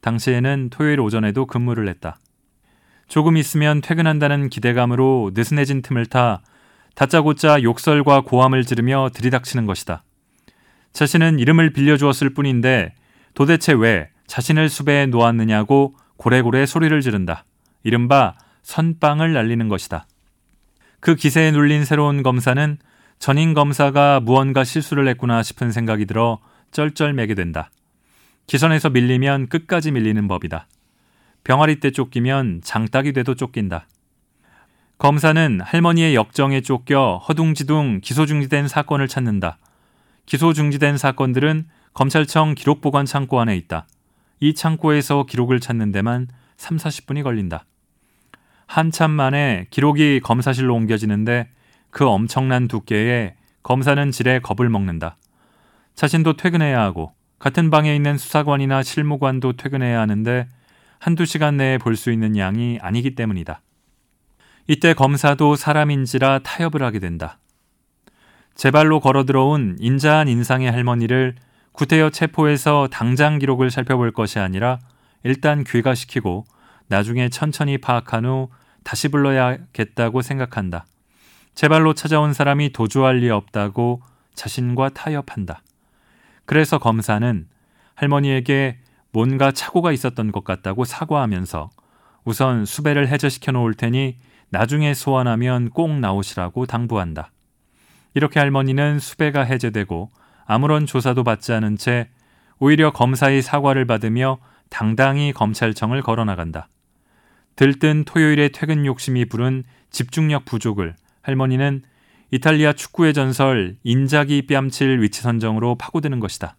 당시에는 0.00 0.70
토요일 0.70 1.00
오전에도 1.00 1.46
근무를 1.46 1.88
했다. 1.88 2.18
조금 3.06 3.36
있으면 3.36 3.80
퇴근한다는 3.80 4.48
기대감으로 4.48 5.30
느슨해진 5.34 5.82
틈을 5.82 6.06
타 6.06 6.42
다짜고짜 6.94 7.62
욕설과 7.62 8.22
고함을 8.22 8.64
지르며 8.64 9.10
들이닥치는 9.14 9.66
것이다. 9.66 10.04
자신은 10.92 11.38
이름을 11.38 11.72
빌려주었을 11.72 12.34
뿐인데 12.34 12.94
도대체 13.34 13.72
왜 13.72 14.08
자신을 14.26 14.68
수배해 14.68 15.06
놓았느냐고 15.06 15.96
고래고래 16.16 16.66
소리를 16.66 17.00
지른다. 17.00 17.44
이른바 17.82 18.34
선빵을 18.62 19.32
날리는 19.32 19.68
것이다. 19.68 20.06
그 21.00 21.14
기세에 21.14 21.50
눌린 21.50 21.84
새로운 21.84 22.22
검사는 22.22 22.78
전임 23.18 23.54
검사가 23.54 24.20
무언가 24.20 24.64
실수를 24.64 25.08
했구나 25.08 25.42
싶은 25.42 25.72
생각이 25.72 26.06
들어 26.06 26.38
쩔쩔매게 26.72 27.34
된다. 27.34 27.70
기선에서 28.46 28.90
밀리면 28.90 29.48
끝까지 29.48 29.92
밀리는 29.92 30.26
법이다. 30.28 30.66
병아리 31.44 31.80
때 31.80 31.90
쫓기면 31.90 32.60
장딱이 32.62 33.12
돼도 33.12 33.34
쫓긴다. 33.34 33.86
검사는 35.00 35.60
할머니의 35.62 36.14
역정에 36.14 36.60
쫓겨 36.60 37.24
허둥지둥 37.26 38.00
기소 38.02 38.26
중지된 38.26 38.68
사건을 38.68 39.08
찾는다. 39.08 39.56
기소 40.26 40.52
중지된 40.52 40.98
사건들은 40.98 41.64
검찰청 41.94 42.54
기록보관 42.54 43.06
창고 43.06 43.40
안에 43.40 43.56
있다. 43.56 43.86
이 44.40 44.52
창고에서 44.52 45.24
기록을 45.24 45.58
찾는 45.58 45.90
데만 45.90 46.28
3, 46.58 46.76
40분이 46.76 47.22
걸린다. 47.22 47.64
한참 48.66 49.10
만에 49.10 49.68
기록이 49.70 50.20
검사실로 50.20 50.74
옮겨지는데 50.74 51.48
그 51.90 52.06
엄청난 52.06 52.68
두께에 52.68 53.36
검사는 53.62 54.10
지레 54.10 54.40
겁을 54.40 54.68
먹는다. 54.68 55.16
자신도 55.94 56.34
퇴근해야 56.36 56.78
하고 56.78 57.14
같은 57.38 57.70
방에 57.70 57.96
있는 57.96 58.18
수사관이나 58.18 58.82
실무관도 58.82 59.54
퇴근해야 59.54 59.98
하는데 59.98 60.46
한두 60.98 61.24
시간 61.24 61.56
내에 61.56 61.78
볼 61.78 61.96
수 61.96 62.12
있는 62.12 62.36
양이 62.36 62.78
아니기 62.82 63.14
때문이다. 63.14 63.62
이때 64.72 64.94
검사도 64.94 65.56
사람인지라 65.56 66.38
타협을 66.44 66.84
하게 66.84 67.00
된다. 67.00 67.40
제 68.54 68.70
발로 68.70 69.00
걸어 69.00 69.24
들어온 69.24 69.74
인자한 69.80 70.28
인상의 70.28 70.70
할머니를 70.70 71.34
구태여 71.72 72.10
체포해서 72.10 72.86
당장 72.88 73.40
기록을 73.40 73.72
살펴볼 73.72 74.12
것이 74.12 74.38
아니라 74.38 74.78
일단 75.24 75.64
귀가시키고 75.64 76.44
나중에 76.86 77.30
천천히 77.30 77.78
파악한 77.78 78.24
후 78.24 78.48
다시 78.84 79.08
불러야겠다고 79.08 80.22
생각한다. 80.22 80.86
제 81.56 81.66
발로 81.66 81.92
찾아온 81.92 82.32
사람이 82.32 82.70
도주할 82.70 83.16
리 83.16 83.28
없다고 83.28 84.00
자신과 84.36 84.90
타협한다. 84.90 85.62
그래서 86.44 86.78
검사는 86.78 87.48
할머니에게 87.96 88.78
뭔가 89.10 89.50
착오가 89.50 89.90
있었던 89.90 90.30
것 90.30 90.44
같다고 90.44 90.84
사과하면서 90.84 91.70
우선 92.22 92.64
수배를 92.64 93.08
해제시켜 93.08 93.50
놓을 93.50 93.74
테니 93.74 94.29
나중에 94.50 94.94
소환하면 94.94 95.70
꼭 95.70 95.90
나오시라고 95.98 96.66
당부한다. 96.66 97.32
이렇게 98.14 98.40
할머니는 98.40 98.98
수배가 98.98 99.42
해제되고 99.42 100.10
아무런 100.44 100.86
조사도 100.86 101.24
받지 101.24 101.52
않은 101.52 101.76
채 101.76 102.08
오히려 102.58 102.92
검사의 102.92 103.42
사과를 103.42 103.86
받으며 103.86 104.38
당당히 104.68 105.32
검찰청을 105.32 106.02
걸어나간다. 106.02 106.68
들뜬 107.56 108.04
토요일의 108.04 108.52
퇴근 108.52 108.86
욕심이 108.86 109.24
부른 109.24 109.64
집중력 109.90 110.44
부족을 110.44 110.96
할머니는 111.22 111.82
이탈리아 112.32 112.72
축구의 112.72 113.12
전설 113.14 113.76
인자기 113.82 114.46
뺨칠 114.46 115.00
위치 115.02 115.20
선정으로 115.22 115.76
파고드는 115.76 116.20
것이다. 116.20 116.56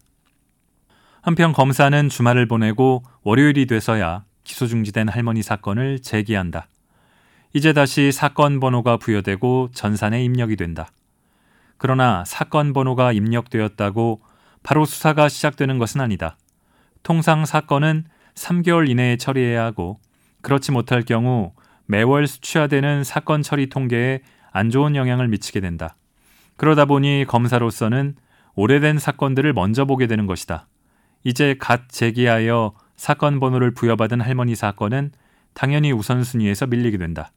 한편 1.22 1.52
검사는 1.52 2.08
주말을 2.08 2.46
보내고 2.46 3.02
월요일이 3.22 3.66
돼서야 3.66 4.24
기소 4.44 4.66
중지된 4.66 5.08
할머니 5.08 5.42
사건을 5.42 6.00
제기한다. 6.00 6.66
이제 7.54 7.74
다시 7.74 8.12
사건 8.12 8.60
번호가 8.60 8.96
부여되고 8.96 9.70
전산에 9.74 10.24
입력이 10.24 10.56
된다. 10.56 10.88
그러나 11.76 12.24
사건 12.24 12.72
번호가 12.72 13.12
입력되었다고 13.12 14.22
바로 14.62 14.86
수사가 14.86 15.28
시작되는 15.28 15.78
것은 15.78 16.00
아니다. 16.00 16.38
통상 17.02 17.44
사건은 17.44 18.04
3개월 18.34 18.88
이내에 18.88 19.16
처리해야 19.16 19.64
하고 19.64 20.00
그렇지 20.40 20.72
못할 20.72 21.02
경우 21.02 21.52
매월 21.84 22.26
수취화되는 22.26 23.04
사건 23.04 23.42
처리 23.42 23.68
통계에 23.68 24.22
안 24.50 24.70
좋은 24.70 24.96
영향을 24.96 25.28
미치게 25.28 25.60
된다. 25.60 25.96
그러다 26.56 26.86
보니 26.86 27.26
검사로서는 27.28 28.14
오래된 28.54 28.98
사건들을 28.98 29.52
먼저 29.52 29.84
보게 29.84 30.06
되는 30.06 30.26
것이다. 30.26 30.68
이제 31.24 31.56
갓 31.58 31.88
제기하여 31.88 32.74
사건 32.96 33.40
번호를 33.40 33.72
부여받은 33.74 34.20
할머니 34.20 34.54
사건은 34.54 35.10
당연히 35.54 35.92
우선순위에서 35.92 36.66
밀리게 36.66 36.96
된다. 36.98 37.30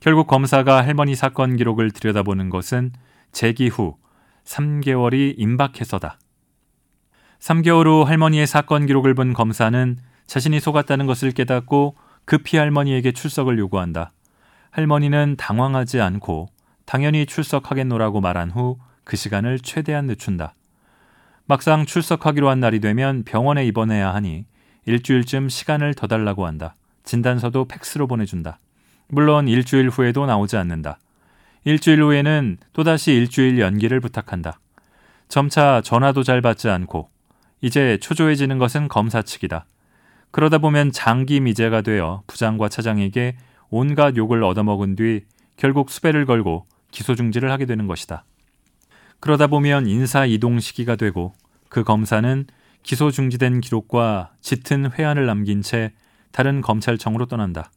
결국 0.00 0.26
검사가 0.26 0.84
할머니 0.84 1.14
사건 1.14 1.56
기록을 1.56 1.90
들여다보는 1.90 2.50
것은 2.50 2.92
제기 3.32 3.68
후 3.68 3.96
3개월이 4.44 5.34
임박해서다. 5.36 6.18
3개월 7.40 7.86
후 7.86 8.02
할머니의 8.02 8.46
사건 8.46 8.86
기록을 8.86 9.14
본 9.14 9.32
검사는 9.32 9.98
자신이 10.26 10.60
속았다는 10.60 11.06
것을 11.06 11.32
깨닫고 11.32 11.96
급히 12.24 12.56
할머니에게 12.56 13.12
출석을 13.12 13.58
요구한다. 13.58 14.12
할머니는 14.70 15.36
당황하지 15.36 16.00
않고 16.00 16.48
당연히 16.84 17.26
출석하겠노라고 17.26 18.20
말한 18.20 18.50
후 18.50 18.78
그 19.06 19.16
시간을 19.16 19.60
최대한 19.60 20.06
늦춘다. 20.06 20.52
막상 21.46 21.86
출석하기로 21.86 22.50
한 22.50 22.58
날이 22.58 22.80
되면 22.80 23.22
병원에 23.22 23.64
입원해야 23.64 24.12
하니 24.12 24.46
일주일쯤 24.84 25.48
시간을 25.48 25.94
더 25.94 26.08
달라고 26.08 26.44
한다. 26.44 26.74
진단서도 27.04 27.66
팩스로 27.66 28.08
보내준다. 28.08 28.58
물론 29.08 29.48
일주일 29.48 29.88
후에도 29.88 30.26
나오지 30.26 30.56
않는다. 30.56 30.98
일주일 31.64 32.02
후에는 32.02 32.58
또다시 32.72 33.12
일주일 33.12 33.58
연기를 33.58 34.00
부탁한다. 34.00 34.58
점차 35.28 35.80
전화도 35.80 36.22
잘 36.22 36.40
받지 36.40 36.68
않고 36.68 37.10
이제 37.60 37.98
초조해지는 38.00 38.58
것은 38.58 38.88
검사 38.88 39.22
측이다. 39.22 39.66
그러다 40.30 40.58
보면 40.58 40.92
장기 40.92 41.40
미제가 41.40 41.80
되어 41.80 42.22
부장과 42.26 42.68
차장에게 42.68 43.36
온갖 43.70 44.16
욕을 44.16 44.44
얻어먹은 44.44 44.96
뒤 44.96 45.24
결국 45.56 45.90
수배를 45.90 46.26
걸고 46.26 46.66
기소 46.90 47.14
중지를 47.14 47.50
하게 47.50 47.66
되는 47.66 47.86
것이다. 47.86 48.24
그러다 49.20 49.46
보면 49.46 49.86
인사 49.86 50.26
이동 50.26 50.60
시기가 50.60 50.96
되고 50.96 51.32
그 51.68 51.82
검사는 51.82 52.46
기소 52.82 53.10
중지된 53.10 53.60
기록과 53.60 54.32
짙은 54.40 54.92
회한을 54.92 55.26
남긴 55.26 55.62
채 55.62 55.92
다른 56.30 56.60
검찰청으로 56.60 57.26
떠난다. 57.26 57.70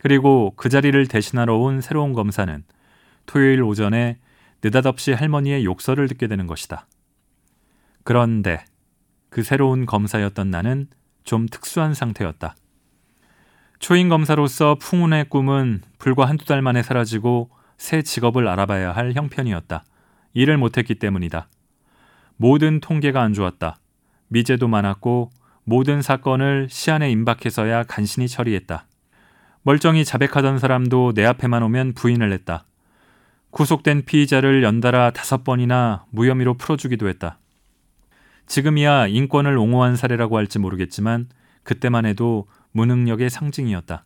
그리고 0.00 0.52
그 0.56 0.68
자리를 0.68 1.06
대신하러 1.08 1.56
온 1.56 1.80
새로운 1.80 2.12
검사는 2.12 2.64
토요일 3.26 3.62
오전에 3.62 4.18
느닷없이 4.62 5.12
할머니의 5.12 5.64
욕설을 5.64 6.08
듣게 6.08 6.26
되는 6.26 6.46
것이다. 6.46 6.86
그런데 8.04 8.64
그 9.30 9.42
새로운 9.42 9.86
검사였던 9.86 10.50
나는 10.50 10.88
좀 11.24 11.46
특수한 11.46 11.92
상태였다. 11.92 12.56
초임 13.78 14.08
검사로서 14.08 14.76
풍운의 14.76 15.28
꿈은 15.28 15.82
불과 15.98 16.26
한두 16.26 16.44
달 16.46 16.62
만에 16.62 16.82
사라지고 16.82 17.50
새 17.76 18.02
직업을 18.02 18.48
알아봐야 18.48 18.92
할 18.92 19.12
형편이었다. 19.12 19.84
일을 20.34 20.56
못했기 20.56 20.94
때문이다. 20.96 21.48
모든 22.36 22.80
통계가 22.80 23.22
안 23.22 23.34
좋았다. 23.34 23.78
미제도 24.28 24.68
많았고 24.68 25.30
모든 25.64 26.00
사건을 26.00 26.68
시안에 26.70 27.10
임박해서야 27.10 27.84
간신히 27.84 28.28
처리했다. 28.28 28.86
멀쩡히 29.66 30.04
자백하던 30.04 30.60
사람도 30.60 31.14
내 31.14 31.24
앞에만 31.24 31.60
오면 31.64 31.94
부인을 31.94 32.30
했다. 32.30 32.66
구속된 33.50 34.04
피의자를 34.04 34.62
연달아 34.62 35.10
다섯 35.10 35.42
번이나 35.42 36.04
무혐의로 36.10 36.54
풀어주기도 36.54 37.08
했다. 37.08 37.40
지금이야 38.46 39.08
인권을 39.08 39.58
옹호한 39.58 39.96
사례라고 39.96 40.36
할지 40.36 40.60
모르겠지만 40.60 41.26
그때만 41.64 42.06
해도 42.06 42.46
무능력의 42.70 43.28
상징이었다. 43.28 44.04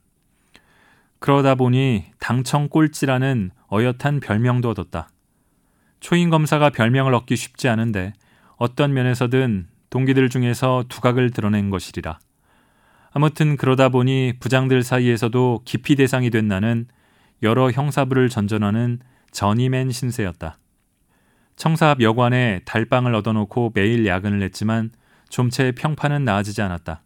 그러다 1.18 1.56
보니 1.56 2.06
당청 2.18 2.70
꼴찌라는 2.70 3.50
어엿한 3.70 4.20
별명도 4.20 4.70
얻었다. 4.70 5.10
초임 6.00 6.30
검사가 6.30 6.70
별명을 6.70 7.12
얻기 7.12 7.36
쉽지 7.36 7.68
않은데 7.68 8.14
어떤 8.56 8.94
면에서든 8.94 9.68
동기들 9.90 10.30
중에서 10.30 10.84
두각을 10.88 11.32
드러낸 11.32 11.68
것이리라. 11.68 12.18
아무튼 13.12 13.56
그러다 13.56 13.88
보니 13.88 14.34
부장들 14.40 14.82
사이에서도 14.82 15.62
기피 15.64 15.96
대상이 15.96 16.30
된 16.30 16.46
나는 16.48 16.86
여러 17.42 17.70
형사부를 17.70 18.28
전전하는 18.28 19.00
전임맨 19.32 19.90
신세였다. 19.90 20.58
청사 21.56 21.90
앞 21.90 22.00
여관에 22.00 22.60
달방을 22.64 23.14
얻어놓고 23.14 23.72
매일 23.74 24.06
야근을 24.06 24.42
했지만 24.42 24.90
좀채 25.28 25.72
평판은 25.72 26.24
나아지지 26.24 26.62
않았다. 26.62 27.02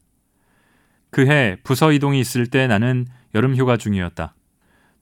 그해 1.10 1.56
부서 1.62 1.92
이동이 1.92 2.20
있을 2.20 2.48
때 2.48 2.66
나는 2.66 3.06
여름 3.34 3.56
휴가 3.56 3.76
중이었다. 3.76 4.34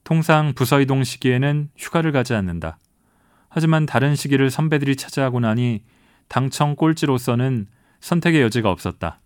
통상 0.03 0.53
부서 0.53 0.79
이동 0.79 1.03
시기에는 1.03 1.69
휴가를 1.77 2.11
가지 2.11 2.33
않는다. 2.33 2.77
하지만 3.49 3.85
다른 3.85 4.15
시기를 4.15 4.49
선배들이 4.49 4.95
차지하고 4.95 5.39
나니 5.39 5.83
당청 6.27 6.75
꼴찌로서는 6.75 7.67
선택의 7.99 8.41
여지가 8.41 8.69
없었다. 8.69 9.19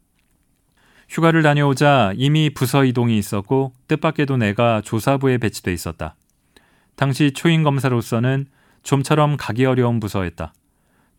휴가를 1.10 1.42
다녀오자 1.42 2.14
이미 2.16 2.50
부서 2.50 2.84
이동이 2.84 3.18
있었고 3.18 3.74
뜻밖에도 3.88 4.38
내가 4.38 4.82
조사부에 4.82 5.38
배치돼 5.38 5.72
있었다. 5.74 6.16
당시 6.96 7.32
초임 7.32 7.64
검사로서는 7.64 8.48
좀처럼 8.84 9.38
가기 9.38 9.66
어려운 9.66 10.00
부서였다. 10.00 10.54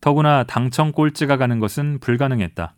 더구나 0.00 0.44
당청 0.44 0.92
꼴찌가 0.92 1.36
가는 1.36 1.58
것은 1.58 1.98
불가능했다. 2.00 2.74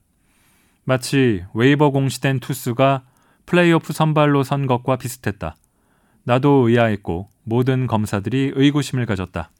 마치 0.85 1.45
웨이버 1.55 1.91
공시된 1.91 2.41
투수가 2.41 3.03
플레이오프 3.47 3.93
선발로 3.93 4.43
선 4.43 4.67
것과 4.67 4.97
비슷했다. 4.97 5.57
나도 6.25 6.69
의아했고 6.69 7.29
모든 7.45 7.87
검사들이 7.87 8.53
의구심을 8.55 9.07
가졌다. 9.07 9.51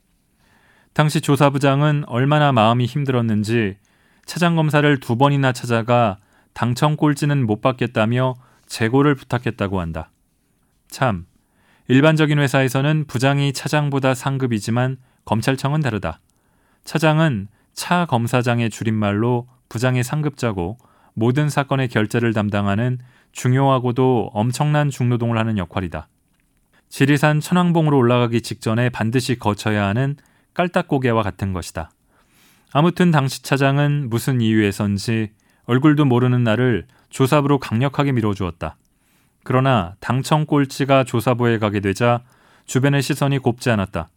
당시 0.93 1.21
조사부장은 1.21 2.05
얼마나 2.07 2.51
마음이 2.51 2.85
힘들었는지 2.85 3.77
차장 4.25 4.55
검사를 4.55 4.99
두 4.99 5.17
번이나 5.17 5.51
찾아가 5.51 6.17
당청 6.53 6.95
꼴찌는 6.95 7.45
못 7.45 7.61
받겠다며 7.61 8.35
재고를 8.65 9.15
부탁했다고 9.15 9.79
한다. 9.79 10.11
참, 10.89 11.25
일반적인 11.87 12.39
회사에서는 12.39 13.05
부장이 13.07 13.53
차장보다 13.53 14.13
상급이지만 14.13 14.97
검찰청은 15.25 15.81
다르다. 15.81 16.19
차장은 16.83 17.47
차 17.73 18.05
검사장의 18.05 18.69
줄임말로 18.69 19.47
부장의 19.69 20.03
상급자고 20.03 20.77
모든 21.13 21.49
사건의 21.49 21.89
결재를 21.89 22.33
담당하는 22.33 22.99
중요하고도 23.31 24.31
엄청난 24.33 24.89
중노동을 24.89 25.37
하는 25.37 25.57
역할이다. 25.57 26.07
지리산 26.89 27.39
천왕봉으로 27.39 27.97
올라가기 27.97 28.41
직전에 28.41 28.89
반드시 28.89 29.39
거쳐야 29.39 29.85
하는 29.87 30.17
깔딱고개와 30.53 31.23
같은 31.23 31.53
것이다. 31.53 31.91
아무튼 32.73 33.11
당시 33.11 33.43
차장은 33.43 34.09
무슨 34.09 34.41
이유에선지 34.41 35.31
얼굴도 35.65 36.05
모르는 36.05 36.43
나를 36.43 36.85
조사부로 37.09 37.59
강력하게 37.59 38.11
밀어주었다. 38.11 38.77
그러나 39.43 39.95
당청 39.99 40.45
꼴찌가 40.45 41.03
조사부에 41.03 41.57
가게 41.57 41.79
되자 41.79 42.21
주변의 42.65 43.01
시선이 43.01 43.39
곱지 43.39 43.69
않았다. 43.69 44.09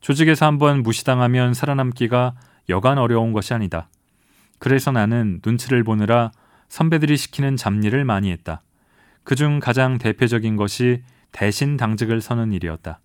조직에서 0.00 0.46
한번 0.46 0.82
무시당하면 0.82 1.54
살아남기가 1.54 2.34
여간 2.68 2.98
어려운 2.98 3.32
것이 3.32 3.52
아니다. 3.52 3.88
그래서 4.58 4.90
나는 4.90 5.40
눈치를 5.44 5.84
보느라 5.84 6.32
선배들이 6.68 7.16
시키는 7.16 7.56
잡일을 7.56 8.04
많이 8.04 8.30
했다. 8.30 8.62
그중 9.24 9.60
가장 9.60 9.98
대표적인 9.98 10.56
것이 10.56 11.02
대신 11.32 11.76
당직을 11.76 12.20
서는 12.20 12.52
일이었다. 12.52 13.00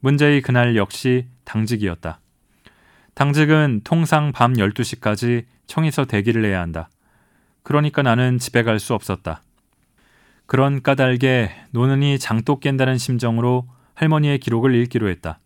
문제의 0.00 0.42
그날 0.42 0.76
역시 0.76 1.28
당직이었다. 1.44 2.20
당직은 3.14 3.82
통상 3.84 4.32
밤 4.32 4.54
12시까지 4.54 5.44
청에서 5.66 6.04
대기를 6.04 6.44
해야 6.44 6.60
한다. 6.60 6.88
그러니까 7.62 8.02
나는 8.02 8.38
집에 8.38 8.62
갈 8.62 8.78
수 8.78 8.94
없었다. 8.94 9.42
그런 10.46 10.82
까닭에 10.82 11.50
노는이 11.70 12.18
장독 12.18 12.60
깬다는 12.60 12.98
심정으로 12.98 13.66
할머니의 13.94 14.38
기록을 14.38 14.74
읽기로 14.74 15.08
했다. 15.08 15.38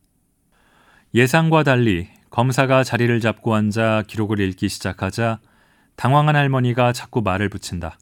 예상과 1.15 1.63
달리 1.63 2.09
검사가 2.31 2.85
자리를 2.85 3.21
잡고 3.21 3.55
앉아 3.55 4.05
기록을 4.07 4.41
읽기 4.41 4.69
시작하자 4.69 5.39
당황한 5.97 6.37
할머니가 6.37 6.93
자꾸 6.93 7.23
말을 7.23 7.49
붙인다. 7.49 7.99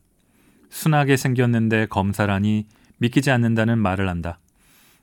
순하게 0.70 1.16
생겼는데 1.16 1.86
검사라니 1.86 2.66
믿기지 2.98 3.30
않는다는 3.30 3.78
말을 3.78 4.08
한다. 4.08 4.38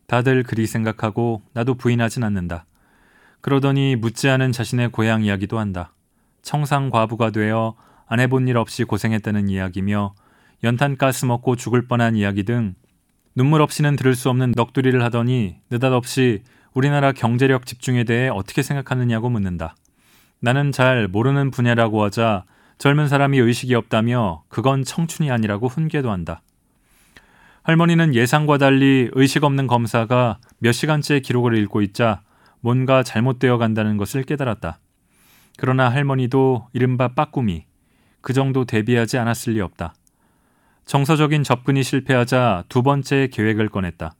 다들 0.08 0.43
그리 0.43 0.67
생각하고 0.67 1.41
나도 1.54 1.76
부인하진 1.76 2.24
않는다. 2.24 2.65
그러더니 3.39 3.95
묻지 3.95 4.28
않은 4.30 4.52
자신의 4.52 4.91
고향 4.91 5.24
이야기도 5.24 5.58
한다. 5.60 5.93
청상 6.41 6.89
과부가 6.89 7.30
되어 7.32 7.76
안 8.12 8.19
해본 8.19 8.50
일 8.50 8.58
없이 8.58 8.84
고생했다는 8.84 9.47
이야기며 9.47 10.15
연탄가스 10.65 11.24
먹고 11.24 11.56
죽을 11.56 11.88
뻔한 11.88 12.17
이야기 12.17 12.43
등 12.43 12.76
눈물 13.36 13.62
없이는 13.62 13.95
들을 13.95 14.15
수 14.15 14.30
없는 14.30 14.52
넋두리를 14.52 15.02
하더니 15.02 15.56
느닷없이 15.69 16.43
우리나라 16.74 17.13
경제력 17.13 17.65
집중에 17.65 18.04
대해 18.04 18.28
어떻게 18.28 18.63
생각하느냐고 18.63 19.30
묻는다. 19.30 19.78
나는 20.41 20.74
잘 20.74 21.08
모르는 21.08 21.52
분야라고 21.52 22.04
하자 22.04 22.43
젊은 22.78 23.08
사람이 23.08 23.38
의식이 23.39 23.76
없다며 23.76 24.43
그건 24.50 24.84
청춘이 24.84 25.32
아니라고 25.32 25.69
훈계도 25.69 26.12
한다. 26.12 26.41
할머니는 27.63 28.13
예상과 28.13 28.58
달리 28.58 29.10
의식 29.13 29.45
없는 29.45 29.67
검사가 29.67 30.39
몇 30.58 30.74
시간째 30.74 31.21
기록을 31.21 31.58
읽고 31.60 31.82
있자 31.82 32.24
뭔가 32.60 33.04
잘못되어 33.04 33.58
간다는 33.58 33.95
것을 33.95 34.24
깨달았다. 34.24 34.80
그러나 35.58 35.88
할머니도 35.88 36.67
이른바 36.74 37.08
빠꾸미, 37.13 37.70
그 38.21 38.34
정도 38.34 38.65
대비하지 38.65 39.17
않았을 39.17 39.53
리 39.53 39.62
없다. 39.62 39.93
정서적인 40.86 41.43
접근이 41.43 41.84
실패하자 41.84 42.65
두 42.69 42.84
번째 42.84 43.29
계획을 43.31 43.69
꺼냈다. 43.69 44.13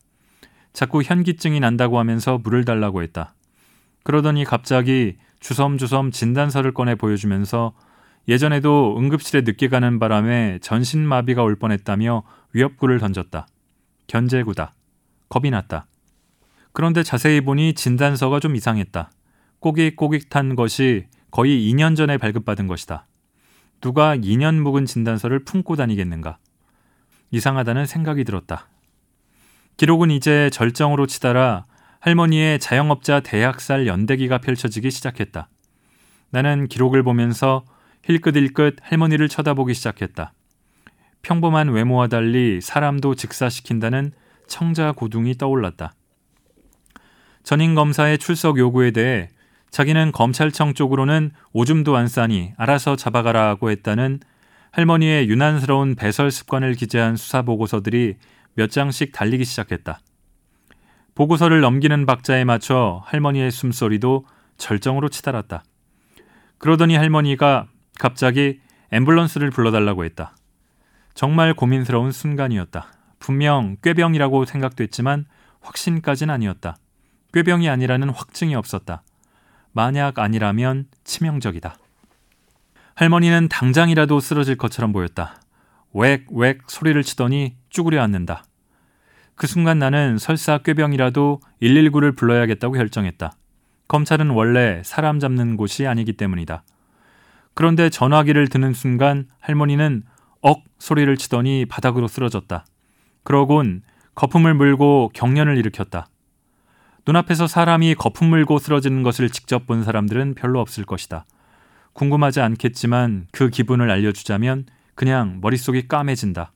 자꾸 0.72 1.02
현기증이 1.02 1.60
난다고 1.60 1.98
하면서 1.98 2.38
물을 2.38 2.64
달라고 2.64 3.02
했다. 3.02 3.34
그러더니 4.04 4.44
갑자기 4.44 5.16
주섬주섬 5.40 6.10
진단서를 6.12 6.72
꺼내 6.72 6.94
보여주면서 6.94 7.74
예전에도 8.28 8.96
응급실에 8.98 9.42
늦게 9.42 9.68
가는 9.68 9.98
바람에 9.98 10.58
전신마비가 10.62 11.42
올 11.42 11.56
뻔했다며 11.56 12.22
위협구를 12.52 13.00
던졌다. 13.00 13.46
견제구다. 14.06 14.72
겁이 15.28 15.50
났다. 15.50 15.86
그런데 16.72 17.02
자세히 17.02 17.40
보니 17.40 17.74
진단서가 17.74 18.40
좀 18.40 18.56
이상했다. 18.56 19.10
꼬깃꼬깃한 19.60 20.56
것이 20.56 21.06
거의 21.30 21.70
2년 21.70 21.96
전에 21.96 22.18
발급받은 22.18 22.66
것이다. 22.66 23.06
누가 23.82 24.16
2년 24.16 24.60
묵은 24.60 24.86
진단서를 24.86 25.40
품고 25.40 25.74
다니겠는가? 25.74 26.38
이상하다는 27.32 27.86
생각이 27.86 28.22
들었다. 28.22 28.68
기록은 29.76 30.12
이제 30.12 30.50
절정으로 30.50 31.08
치달아 31.08 31.64
할머니의 31.98 32.60
자영업자 32.60 33.20
대학살 33.20 33.88
연대기가 33.88 34.38
펼쳐지기 34.38 34.92
시작했다. 34.92 35.48
나는 36.30 36.68
기록을 36.68 37.02
보면서 37.02 37.64
힐끗힐끗 38.04 38.76
할머니를 38.82 39.28
쳐다보기 39.28 39.74
시작했다. 39.74 40.32
평범한 41.22 41.70
외모와 41.70 42.06
달리 42.06 42.60
사람도 42.60 43.16
직사시킨다는 43.16 44.12
청자 44.46 44.92
고둥이 44.92 45.38
떠올랐다. 45.38 45.92
전인 47.42 47.74
검사의 47.74 48.18
출석 48.18 48.58
요구에 48.58 48.92
대해 48.92 49.28
자기는 49.72 50.12
검찰청 50.12 50.74
쪽으로는 50.74 51.32
오줌도 51.54 51.96
안 51.96 52.06
싸니 52.06 52.52
알아서 52.58 52.94
잡아가라고 52.94 53.70
했다는 53.70 54.20
할머니의 54.70 55.28
유난스러운 55.30 55.94
배설 55.94 56.30
습관을 56.30 56.74
기재한 56.74 57.16
수사 57.16 57.40
보고서들이 57.40 58.16
몇 58.54 58.70
장씩 58.70 59.12
달리기 59.12 59.46
시작했다. 59.46 59.98
보고서를 61.14 61.62
넘기는 61.62 62.04
박자에 62.04 62.44
맞춰 62.44 63.02
할머니의 63.06 63.50
숨소리도 63.50 64.26
절정으로 64.58 65.08
치달았다. 65.08 65.64
그러더니 66.58 66.96
할머니가 66.96 67.66
갑자기 67.98 68.60
앰뷸런스를 68.92 69.52
불러달라고 69.52 70.04
했다. 70.04 70.36
정말 71.14 71.54
고민스러운 71.54 72.12
순간이었다. 72.12 72.92
분명 73.18 73.76
꾀병이라고 73.82 74.44
생각됐지만 74.44 75.24
확신까진 75.62 76.28
아니었다. 76.28 76.76
꾀병이 77.32 77.70
아니라는 77.70 78.10
확증이 78.10 78.54
없었다. 78.54 79.02
만약 79.72 80.18
아니라면 80.18 80.86
치명적이다. 81.04 81.76
할머니는 82.94 83.48
당장이라도 83.48 84.20
쓰러질 84.20 84.56
것처럼 84.56 84.92
보였다. 84.92 85.40
웩웩 85.92 86.58
소리를 86.66 87.02
치더니 87.02 87.56
쭈그려 87.70 88.02
앉는다. 88.02 88.44
그 89.34 89.46
순간 89.46 89.78
나는 89.78 90.18
설사 90.18 90.58
꾀병이라도 90.58 91.40
119를 91.62 92.16
불러야겠다고 92.16 92.74
결정했다. 92.74 93.32
검찰은 93.88 94.30
원래 94.30 94.82
사람 94.84 95.18
잡는 95.18 95.56
곳이 95.56 95.86
아니기 95.86 96.14
때문이다. 96.14 96.62
그런데 97.54 97.90
전화기를 97.90 98.48
드는 98.48 98.72
순간 98.72 99.26
할머니는 99.40 100.04
억 100.40 100.62
소리를 100.78 101.14
치더니 101.16 101.66
바닥으로 101.66 102.08
쓰러졌다. 102.08 102.64
그러곤 103.24 103.82
거품을 104.14 104.54
물고 104.54 105.10
경련을 105.14 105.56
일으켰다. 105.58 106.08
눈앞에서 107.06 107.46
사람이 107.46 107.96
거품 107.96 108.28
물고 108.28 108.58
쓰러지는 108.58 109.02
것을 109.02 109.28
직접 109.30 109.66
본 109.66 109.82
사람들은 109.82 110.34
별로 110.34 110.60
없을 110.60 110.84
것이다. 110.84 111.24
궁금하지 111.94 112.40
않겠지만 112.40 113.26
그 113.32 113.50
기분을 113.50 113.90
알려주자면 113.90 114.66
그냥 114.94 115.38
머릿속이 115.40 115.88
까매진다. 115.88 116.52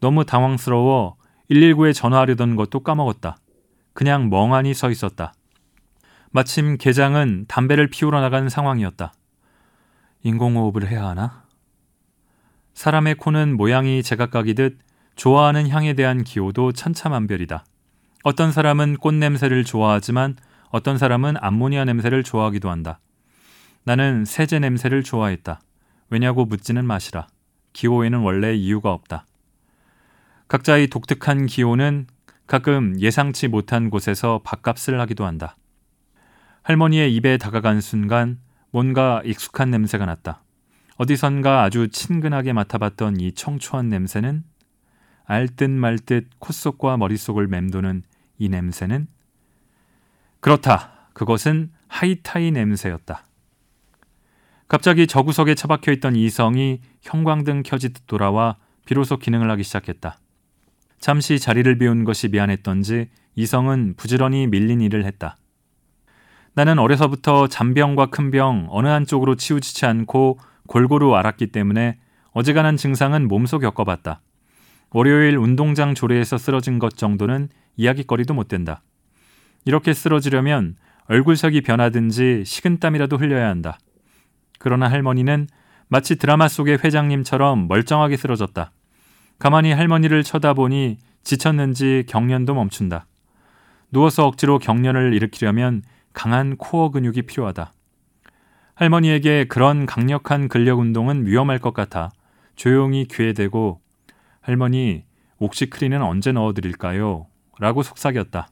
너무 0.00 0.24
당황스러워 0.24 1.16
119에 1.50 1.94
전화하려던 1.94 2.56
것도 2.56 2.80
까먹었다. 2.80 3.38
그냥 3.92 4.28
멍하니 4.28 4.74
서 4.74 4.90
있었다. 4.90 5.32
마침 6.30 6.76
계장은 6.76 7.46
담배를 7.48 7.88
피우러 7.88 8.20
나간 8.20 8.48
상황이었다. 8.48 9.12
인공호흡을 10.22 10.88
해야 10.88 11.06
하나? 11.06 11.44
사람의 12.74 13.16
코는 13.16 13.56
모양이 13.56 14.02
제각각이듯 14.02 14.78
좋아하는 15.16 15.68
향에 15.68 15.94
대한 15.94 16.22
기호도 16.22 16.72
천차만별이다. 16.72 17.64
어떤 18.22 18.52
사람은 18.52 18.98
꽃 18.98 19.14
냄새를 19.14 19.64
좋아하지만 19.64 20.36
어떤 20.68 20.98
사람은 20.98 21.36
암모니아 21.40 21.86
냄새를 21.86 22.22
좋아하기도 22.22 22.70
한다. 22.70 23.00
나는 23.84 24.26
세제 24.26 24.58
냄새를 24.58 25.02
좋아했다. 25.02 25.60
왜냐고 26.10 26.44
묻지는 26.44 26.84
마시라. 26.84 27.28
기호에는 27.72 28.18
원래 28.18 28.54
이유가 28.54 28.92
없다. 28.92 29.24
각자의 30.48 30.88
독특한 30.88 31.46
기호는 31.46 32.08
가끔 32.46 33.00
예상치 33.00 33.48
못한 33.48 33.88
곳에서 33.88 34.40
밥값을 34.44 35.00
하기도 35.00 35.24
한다. 35.24 35.56
할머니의 36.62 37.14
입에 37.14 37.38
다가간 37.38 37.80
순간 37.80 38.38
뭔가 38.70 39.22
익숙한 39.24 39.70
냄새가 39.70 40.04
났다. 40.04 40.42
어디선가 40.96 41.62
아주 41.62 41.88
친근하게 41.88 42.52
맡아봤던 42.52 43.20
이 43.20 43.32
청초한 43.32 43.88
냄새는 43.88 44.44
알듯 45.24 45.70
말듯 45.70 46.28
콧속과 46.38 46.98
머릿속을 46.98 47.46
맴도는 47.46 48.02
이 48.40 48.48
냄새는 48.48 49.06
그렇다. 50.40 51.10
그것은 51.12 51.70
하이타이 51.86 52.50
냄새였다. 52.50 53.24
갑자기 54.66 55.06
저구석에 55.06 55.54
처박혀 55.54 55.92
있던 55.92 56.16
이성이 56.16 56.80
형광등 57.02 57.62
켜지듯 57.64 58.06
돌아와 58.06 58.56
비로소 58.86 59.18
기능을 59.18 59.50
하기 59.50 59.62
시작했다. 59.62 60.18
잠시 60.98 61.38
자리를 61.38 61.78
비운 61.78 62.04
것이 62.04 62.28
미안했던지 62.28 63.10
이성은 63.34 63.94
부지런히 63.96 64.46
밀린 64.46 64.80
일을 64.80 65.04
했다. 65.04 65.36
나는 66.54 66.78
어려서부터 66.78 67.46
잔병과 67.46 68.06
큰 68.06 68.30
병 68.30 68.68
어느 68.70 68.88
한쪽으로 68.88 69.34
치우치지 69.34 69.84
않고 69.84 70.38
골고루 70.66 71.14
알았기 71.14 71.48
때문에 71.48 71.98
어지간한 72.32 72.76
증상은 72.78 73.28
몸소 73.28 73.58
겪어봤다. 73.58 74.22
월요일 74.92 75.36
운동장 75.36 75.94
조례에서 75.94 76.38
쓰러진 76.38 76.78
것 76.78 76.96
정도는 76.96 77.48
이야기거리도 77.80 78.34
못 78.34 78.48
된다. 78.48 78.82
이렇게 79.64 79.94
쓰러지려면 79.94 80.76
얼굴색이 81.08 81.62
변하든지 81.62 82.44
식은땀이라도 82.44 83.16
흘려야 83.16 83.48
한다. 83.48 83.78
그러나 84.58 84.90
할머니는 84.90 85.48
마치 85.88 86.16
드라마 86.16 86.46
속의 86.46 86.78
회장님처럼 86.84 87.66
멀쩡하게 87.68 88.16
쓰러졌다. 88.16 88.70
가만히 89.38 89.72
할머니를 89.72 90.22
쳐다보니 90.22 90.98
지쳤는지 91.24 92.04
경련도 92.06 92.54
멈춘다. 92.54 93.06
누워서 93.90 94.26
억지로 94.26 94.58
경련을 94.58 95.14
일으키려면 95.14 95.82
강한 96.12 96.56
코어 96.56 96.90
근육이 96.90 97.22
필요하다. 97.22 97.72
할머니에게 98.74 99.46
그런 99.48 99.86
강력한 99.86 100.48
근력 100.48 100.78
운동은 100.78 101.26
위험할 101.26 101.58
것 101.58 101.74
같아 101.74 102.10
조용히 102.56 103.06
귀에 103.10 103.32
대고 103.32 103.80
할머니 104.40 105.04
옥시크린은 105.38 106.02
언제 106.02 106.32
넣어드릴까요? 106.32 107.29
라고 107.60 107.82
속삭였다. 107.82 108.48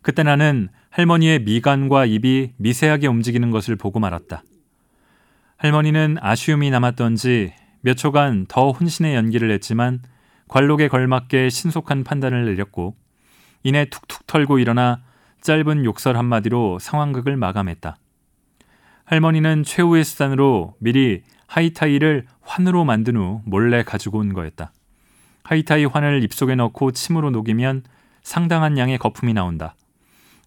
그때 0.00 0.22
나는 0.22 0.68
할머니의 0.90 1.40
미간과 1.44 2.06
입이 2.06 2.54
미세하게 2.56 3.06
움직이는 3.06 3.50
것을 3.50 3.76
보고 3.76 4.00
말았다. 4.00 4.42
할머니는 5.58 6.16
아쉬움이 6.20 6.70
남았던지 6.70 7.54
몇 7.82 7.94
초간 7.96 8.46
더 8.48 8.72
혼신의 8.72 9.14
연기를 9.14 9.50
했지만 9.52 10.00
관록에 10.48 10.88
걸맞게 10.88 11.50
신속한 11.50 12.02
판단을 12.02 12.46
내렸고 12.46 12.96
이내 13.62 13.84
툭툭 13.84 14.26
털고 14.26 14.58
일어나 14.58 15.02
짧은 15.40 15.84
욕설 15.84 16.16
한마디로 16.16 16.78
상황극을 16.80 17.36
마감했다. 17.36 17.96
할머니는 19.04 19.62
최후의 19.64 20.04
수단으로 20.04 20.74
미리 20.78 21.22
하이타이를 21.46 22.26
환으로 22.40 22.84
만든 22.84 23.16
후 23.16 23.42
몰래 23.44 23.82
가지고 23.82 24.18
온 24.18 24.32
거였다. 24.32 24.72
하이타이 25.44 25.84
환을 25.84 26.22
입속에 26.22 26.54
넣고 26.54 26.92
침으로 26.92 27.30
녹이면 27.30 27.82
상당한 28.22 28.78
양의 28.78 28.98
거품이 28.98 29.34
나온다. 29.34 29.74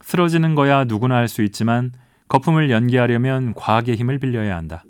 쓰러지는 0.02 0.56
거야 0.56 0.84
누구나 0.86 1.16
할 1.16 1.28
수 1.28 1.44
있지만 1.44 1.92
거품을 2.28 2.70
연기하려면 2.72 3.54
과학의 3.54 3.96
힘을 3.96 4.20
빌려야 4.20 4.56
한다. 4.56 4.84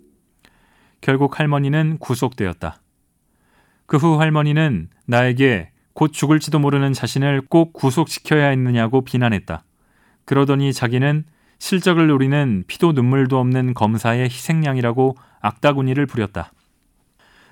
결국 1.01 1.39
할머니는 1.39 1.97
구속되었다. 1.99 2.79
그 3.87 3.97
후 3.97 4.19
할머니는 4.19 4.89
나에게 5.05 5.71
곧 5.93 6.11
죽을지도 6.11 6.59
모르는 6.59 6.93
자신을 6.93 7.41
꼭 7.49 7.73
구속시켜야 7.73 8.47
했느냐고 8.47 9.03
비난했다. 9.03 9.63
그러더니 10.25 10.73
자기는 10.73 11.23
실적을 11.59 12.07
노리는 12.07 12.63
피도 12.67 12.91
눈물도 12.93 13.39
없는 13.39 13.73
검사의 13.73 14.23
희생양이라고 14.25 15.15
악다구니를 15.39 16.05
부렸다. 16.05 16.51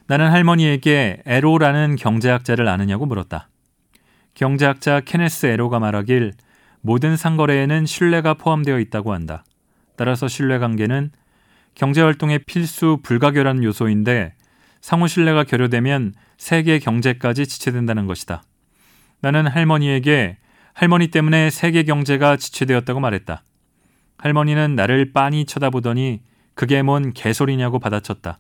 나는 0.08 0.32
할머니에게 0.32 1.22
에로라는 1.26 1.96
경제학자를 1.96 2.68
아느냐고 2.68 3.06
물었다. 3.06 3.50
경제학자 4.34 5.00
케네스 5.00 5.46
에로가 5.46 5.80
말하길 5.80 6.34
모든 6.82 7.16
상거래에는 7.16 7.86
신뢰가 7.86 8.34
포함되어 8.34 8.80
있다고 8.80 9.14
한다. 9.14 9.46
따라서 9.96 10.28
신뢰관계는 10.28 11.12
경제활동의 11.76 12.40
필수 12.40 13.00
불가결한 13.02 13.64
요소인데 13.64 14.34
상호 14.82 15.08
신뢰가 15.08 15.46
결여되면 15.46 16.14
세계 16.38 16.80
경제까지 16.80 17.48
지체된다는 17.48 18.06
것이다. 18.06 18.44
나는 19.22 19.48
할머니에게 19.48 20.38
할머니 20.74 21.08
때문에 21.08 21.50
세계 21.50 21.84
경제가 21.84 22.36
지체되었다고 22.36 23.00
말했다. 23.00 23.44
할머니는 24.18 24.76
나를 24.76 25.14
빤히 25.14 25.46
쳐다보더니 25.46 26.22
그게 26.56 26.82
뭔 26.82 27.14
개소리냐고 27.14 27.80
받아쳤다. 27.80 28.40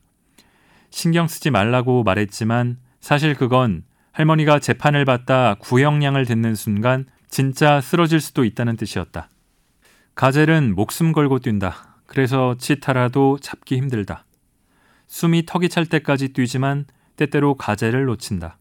신경 0.93 1.27
쓰지 1.27 1.49
말라고 1.49 2.03
말했지만 2.03 2.77
사실 3.01 3.33
그건 3.33 3.83
할머니가 4.11 4.59
재판을 4.59 5.05
받다 5.05 5.55
구형량을 5.55 6.27
듣는 6.27 6.53
순간 6.53 7.07
진짜 7.27 7.81
쓰러질 7.81 8.21
수도 8.21 8.45
있다는 8.45 8.77
뜻이었다. 8.77 9.27
가젤은 10.13 10.75
목숨 10.75 11.11
걸고 11.11 11.39
뛴다. 11.39 11.97
그래서 12.05 12.55
치타라도 12.59 13.39
잡기 13.41 13.75
힘들다. 13.77 14.25
숨이 15.07 15.47
턱이 15.47 15.69
찰 15.69 15.87
때까지 15.87 16.29
뛰지만 16.29 16.85
때때로 17.15 17.55
가젤을 17.55 18.05
놓친다. 18.05 18.59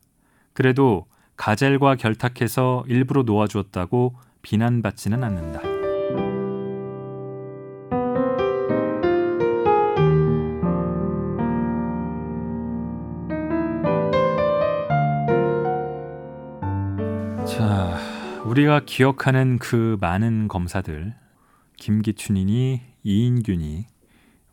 그래도 0.54 1.04
가젤과 1.36 1.96
결탁해서 1.96 2.84
일부러 2.88 3.24
놓아주었다고 3.24 4.16
비난받지는 4.40 5.22
않는다. 5.22 5.71
자, 17.46 17.98
우리가 18.44 18.82
기억하는 18.86 19.58
그 19.58 19.96
많은 20.00 20.48
검사들, 20.48 21.14
김기춘이니 21.76 22.80
이인균이, 23.02 23.86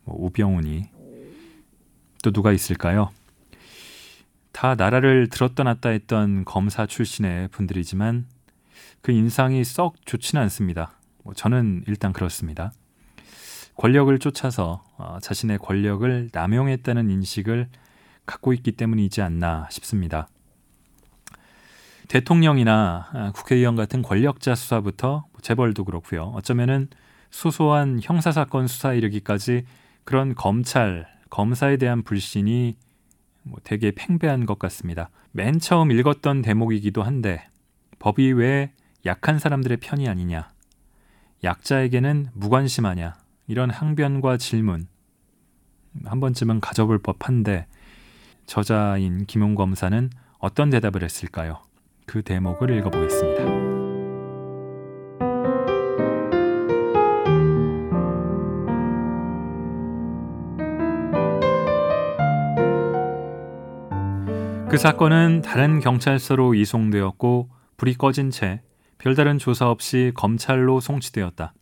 뭐 0.04 0.16
우병우니 0.18 0.84
또 2.22 2.32
누가 2.32 2.52
있을까요? 2.52 3.10
다 4.52 4.74
나라를 4.74 5.28
들었다 5.28 5.62
놨다 5.62 5.90
했던 5.90 6.44
검사 6.44 6.86
출신의 6.86 7.48
분들이지만 7.48 8.26
그 9.02 9.12
인상이 9.12 9.62
썩 9.64 9.94
좋지는 10.04 10.42
않습니다. 10.42 10.92
뭐 11.22 11.32
저는 11.32 11.84
일단 11.86 12.12
그렇습니다. 12.12 12.72
권력을 13.76 14.18
쫓아서 14.18 14.84
어, 14.98 15.18
자신의 15.22 15.58
권력을 15.58 16.30
남용했다는 16.32 17.08
인식을 17.08 17.68
갖고 18.26 18.52
있기 18.52 18.72
때문이지 18.72 19.22
않나 19.22 19.68
싶습니다. 19.70 20.28
대통령이나 22.10 23.08
아, 23.12 23.32
국회의원 23.32 23.76
같은 23.76 24.02
권력자 24.02 24.56
수사부터 24.56 25.26
뭐 25.30 25.40
재벌도 25.40 25.84
그렇고요. 25.84 26.32
어쩌면은 26.34 26.88
소소한 27.30 28.00
형사 28.02 28.32
사건 28.32 28.66
수사 28.66 28.94
이르기까지 28.94 29.64
그런 30.02 30.34
검찰, 30.34 31.06
검사에 31.30 31.76
대한 31.76 32.02
불신이 32.02 32.76
뭐 33.44 33.60
되게 33.62 33.92
팽배한 33.92 34.44
것 34.44 34.58
같습니다. 34.58 35.08
맨 35.30 35.60
처음 35.60 35.92
읽었던 35.92 36.42
대목이기도 36.42 37.04
한데 37.04 37.46
법이 38.00 38.32
왜 38.32 38.72
약한 39.06 39.38
사람들의 39.38 39.76
편이 39.76 40.08
아니냐, 40.08 40.50
약자에게는 41.44 42.30
무관심하냐 42.34 43.14
이런 43.46 43.70
항변과 43.70 44.36
질문 44.36 44.88
한 46.04 46.18
번쯤은 46.18 46.58
가져볼 46.58 46.98
법한데 46.98 47.68
저자인 48.46 49.26
김용 49.26 49.54
검사는 49.54 50.10
어떤 50.40 50.70
대답을 50.70 51.04
했을까요? 51.04 51.69
그 52.10 52.22
대목을 52.22 52.76
읽어보겠습니다. 52.78 53.44
그 64.68 64.76
사건은 64.76 65.42
다른 65.42 65.78
경찰서로 65.78 66.54
이송되었고 66.54 67.48
불이 67.76 67.94
꺼진 67.94 68.32
채 68.32 68.60
별다른 68.98 69.38
조사 69.38 69.70
없이 69.70 70.10
검찰로 70.16 70.80
송치되었다. 70.80 71.54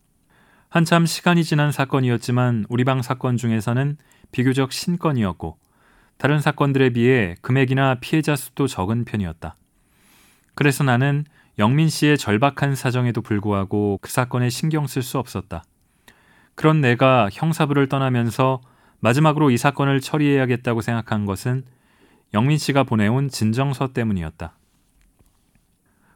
한참 0.71 1.05
시간이 1.05 1.45
지난 1.45 1.73
사건이었지만 1.73 2.65
우리 2.71 2.85
방 2.85 3.03
사건 3.03 3.37
중에서는 3.37 3.99
비교적 4.33 4.73
신건이었고 4.73 5.59
다른 6.17 6.41
사건들에 6.41 6.89
비해 6.95 7.37
금액이나 7.43 7.97
피해자 8.01 8.35
수도 8.35 8.67
적은 8.67 9.05
편이었다. 9.05 9.58
그래서 10.59 10.83
나는 10.83 11.25
영민 11.61 11.89
씨의 11.89 12.19
절박한 12.19 12.75
사정에도 12.75 13.23
불구하고 13.23 14.01
그 14.03 14.11
사건에 14.11 14.51
신경 14.51 14.89
쓸 14.89 15.03
수 15.03 15.21
없었다. 15.21 15.63
그런 16.57 16.81
내가 16.81 17.29
형사부를 17.31 17.89
떠나면서 17.89 18.61
마지막으로 18.99 19.53
이 19.53 19.57
사건을 19.57 20.01
처리해야겠다고 20.01 20.81
생각한 20.81 21.27
것은 21.27 21.63
영민 22.35 22.59
씨가 22.59 22.83
보내온 22.83 23.29
진정서 23.29 23.93
때문이었다. 23.93 24.59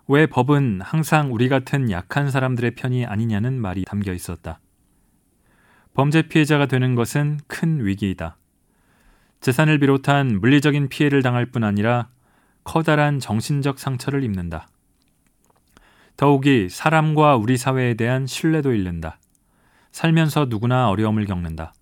왜 0.08 0.26
법은 0.26 0.80
항상 0.82 1.32
우리 1.32 1.48
같은 1.48 1.92
약한 1.92 2.28
사람들의 2.28 2.74
편이 2.74 3.06
아니냐는 3.06 3.60
말이 3.60 3.84
담겨 3.84 4.12
있었다. 4.12 4.58
범죄 5.94 6.22
피해자가 6.22 6.66
되는 6.66 6.96
것은 6.96 7.38
큰 7.46 7.86
위기이다. 7.86 8.36
재산을 9.40 9.78
비롯한 9.78 10.40
물리적인 10.40 10.88
피해를 10.88 11.22
당할 11.22 11.46
뿐 11.46 11.62
아니라 11.62 12.08
커다란 12.64 13.18
정신적 13.18 13.78
상처를 13.78 14.24
입는다. 14.24 14.68
더욱이 16.16 16.68
사람과 16.68 17.36
우리 17.36 17.56
사회에 17.56 17.94
대한 17.94 18.26
신뢰도 18.26 18.72
잃는다. 18.72 19.18
살면서 19.90 20.46
누구나 20.48 20.88
어려움을 20.88 21.26
겪는다. 21.26 21.74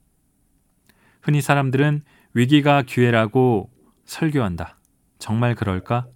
흔히 1.23 1.41
사람들은 1.41 2.03
위기가 2.35 2.83
기회라고 2.83 3.71
설교한다. 4.05 4.77
정말 5.19 5.55
그럴까? 5.55 6.07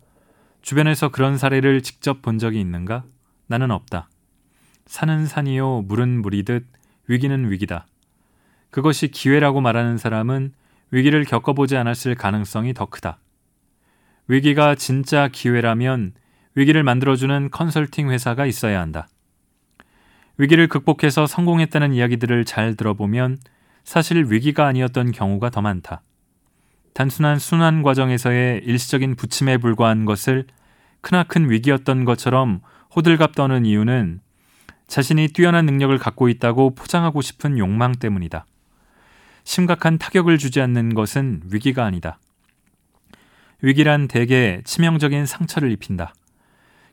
주변에서 0.63 1.11
그런 1.11 1.37
사례를 1.37 1.83
직접 1.83 2.23
본 2.23 2.39
적이 2.39 2.61
있는가? 2.61 3.05
나는 3.47 3.71
없다. 3.71 4.09
산은 4.87 5.27
산이요, 5.27 5.83
물은 5.83 6.23
물이듯 6.23 6.67
위기는 7.07 7.51
위기다. 7.51 7.87
그것이 8.71 9.09
기회라고 9.09 9.61
말하는 9.61 9.99
사람은 9.99 10.53
위기를 10.91 11.25
겪어보지 11.25 11.77
않았을 11.77 12.15
가능성이 12.15 12.73
더 12.73 12.87
크다. 12.87 13.19
위기가 14.27 14.75
진짜 14.75 15.29
기회라면 15.29 16.15
위기를 16.55 16.83
만들어주는 16.83 17.51
컨설팅 17.51 18.11
회사가 18.11 18.47
있어야 18.47 18.81
한다. 18.81 19.09
위기를 20.39 20.67
극복해서 20.69 21.27
성공했다는 21.27 21.93
이야기들을 21.93 22.45
잘 22.45 22.75
들어보면 22.75 23.39
사실 23.85 24.25
위기가 24.29 24.67
아니었던 24.67 25.13
경우가 25.13 25.51
더 25.51 25.61
많다. 25.61 26.03
단순한 26.95 27.39
순환 27.39 27.83
과정에서의 27.83 28.63
일시적인 28.65 29.17
부침에 29.17 29.59
불과한 29.59 30.05
것을 30.05 30.47
크나큰 31.03 31.51
위기였던 31.51 32.05
것처럼 32.05 32.61
호들갑 32.97 33.35
떠는 33.35 33.67
이유는 33.67 34.21
자신이 34.87 35.29
뛰어난 35.29 35.67
능력을 35.67 35.97
갖고 35.99 36.29
있다고 36.29 36.75
포장하고 36.75 37.21
싶은 37.21 37.59
욕망 37.59 37.93
때문이다. 37.93 38.47
심각한 39.43 39.99
타격을 39.99 40.39
주지 40.39 40.61
않는 40.61 40.95
것은 40.95 41.43
위기가 41.51 41.85
아니다. 41.85 42.19
위기란 43.65 44.09
대개 44.09 44.61
치명적인 44.65 45.25
상처를 45.25 45.73
입힌다. 45.73 46.13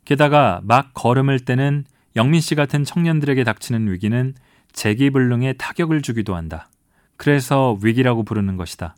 게다가 0.05 0.61
막 0.63 0.93
걸음을 0.93 1.41
떼는 1.41 1.83
영민 2.15 2.39
씨 2.39 2.55
같은 2.55 2.85
청년들에게 2.85 3.43
닥치는 3.43 3.91
위기는 3.91 4.33
재기불능에 4.71 5.53
타격을 5.53 6.01
주기도 6.01 6.33
한다. 6.33 6.69
그래서 7.17 7.77
위기라고 7.83 8.23
부르는 8.23 8.55
것이다. 8.55 8.95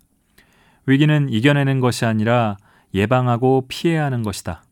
위기는 0.86 1.30
이겨내는 1.30 1.80
것이 1.80 2.06
아니라 2.06 2.58
예방하고 2.94 3.66
피해야 3.68 4.06
하는 4.06 4.22
것이다. 4.22 4.64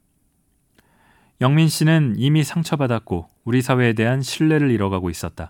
영민 1.41 1.69
씨는 1.69 2.13
이미 2.17 2.43
상처받았고 2.43 3.29
우리 3.45 3.63
사회에 3.63 3.93
대한 3.93 4.21
신뢰를 4.21 4.69
잃어가고 4.69 5.09
있었다. 5.09 5.49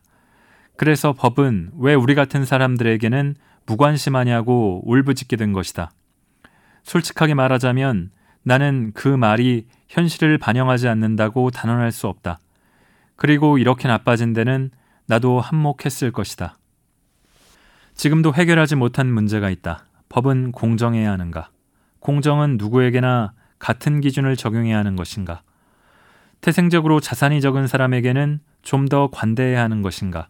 그래서 0.77 1.11
법은 1.11 1.71
왜 1.79 1.95
우리 1.95 2.15
같은 2.15 2.45
사람들에게는 2.45 3.35
무관심하냐고 3.65 4.83
울부짖게 4.85 5.35
된 5.35 5.51
것이다. 5.51 5.91
솔직하게 6.83 7.33
말하자면 7.33 8.11
나는 8.43 8.91
그 8.93 9.07
말이 9.07 9.67
현실을 9.89 10.37
반영하지 10.37 10.87
않는다고 10.87 11.51
단언할 11.51 11.91
수 11.91 12.07
없다. 12.07 12.39
그리고 13.15 13.57
이렇게 13.57 13.87
나빠진 13.87 14.33
데는 14.33 14.71
나도 15.05 15.39
한몫했을 15.39 16.11
것이다. 16.11 16.57
지금도 17.93 18.33
해결하지 18.33 18.75
못한 18.75 19.11
문제가 19.11 19.49
있다. 19.49 19.85
법은 20.09 20.53
공정해야 20.53 21.11
하는가? 21.11 21.49
공정은 21.99 22.57
누구에게나 22.57 23.33
같은 23.59 24.01
기준을 24.01 24.35
적용해야 24.35 24.77
하는 24.77 24.95
것인가? 24.95 25.43
태생적으로 26.41 26.99
자산이 26.99 27.41
적은 27.41 27.67
사람에게는 27.67 28.39
좀 28.63 28.87
더 28.89 29.09
관대해야 29.11 29.61
하는 29.61 29.81
것인가? 29.81 30.27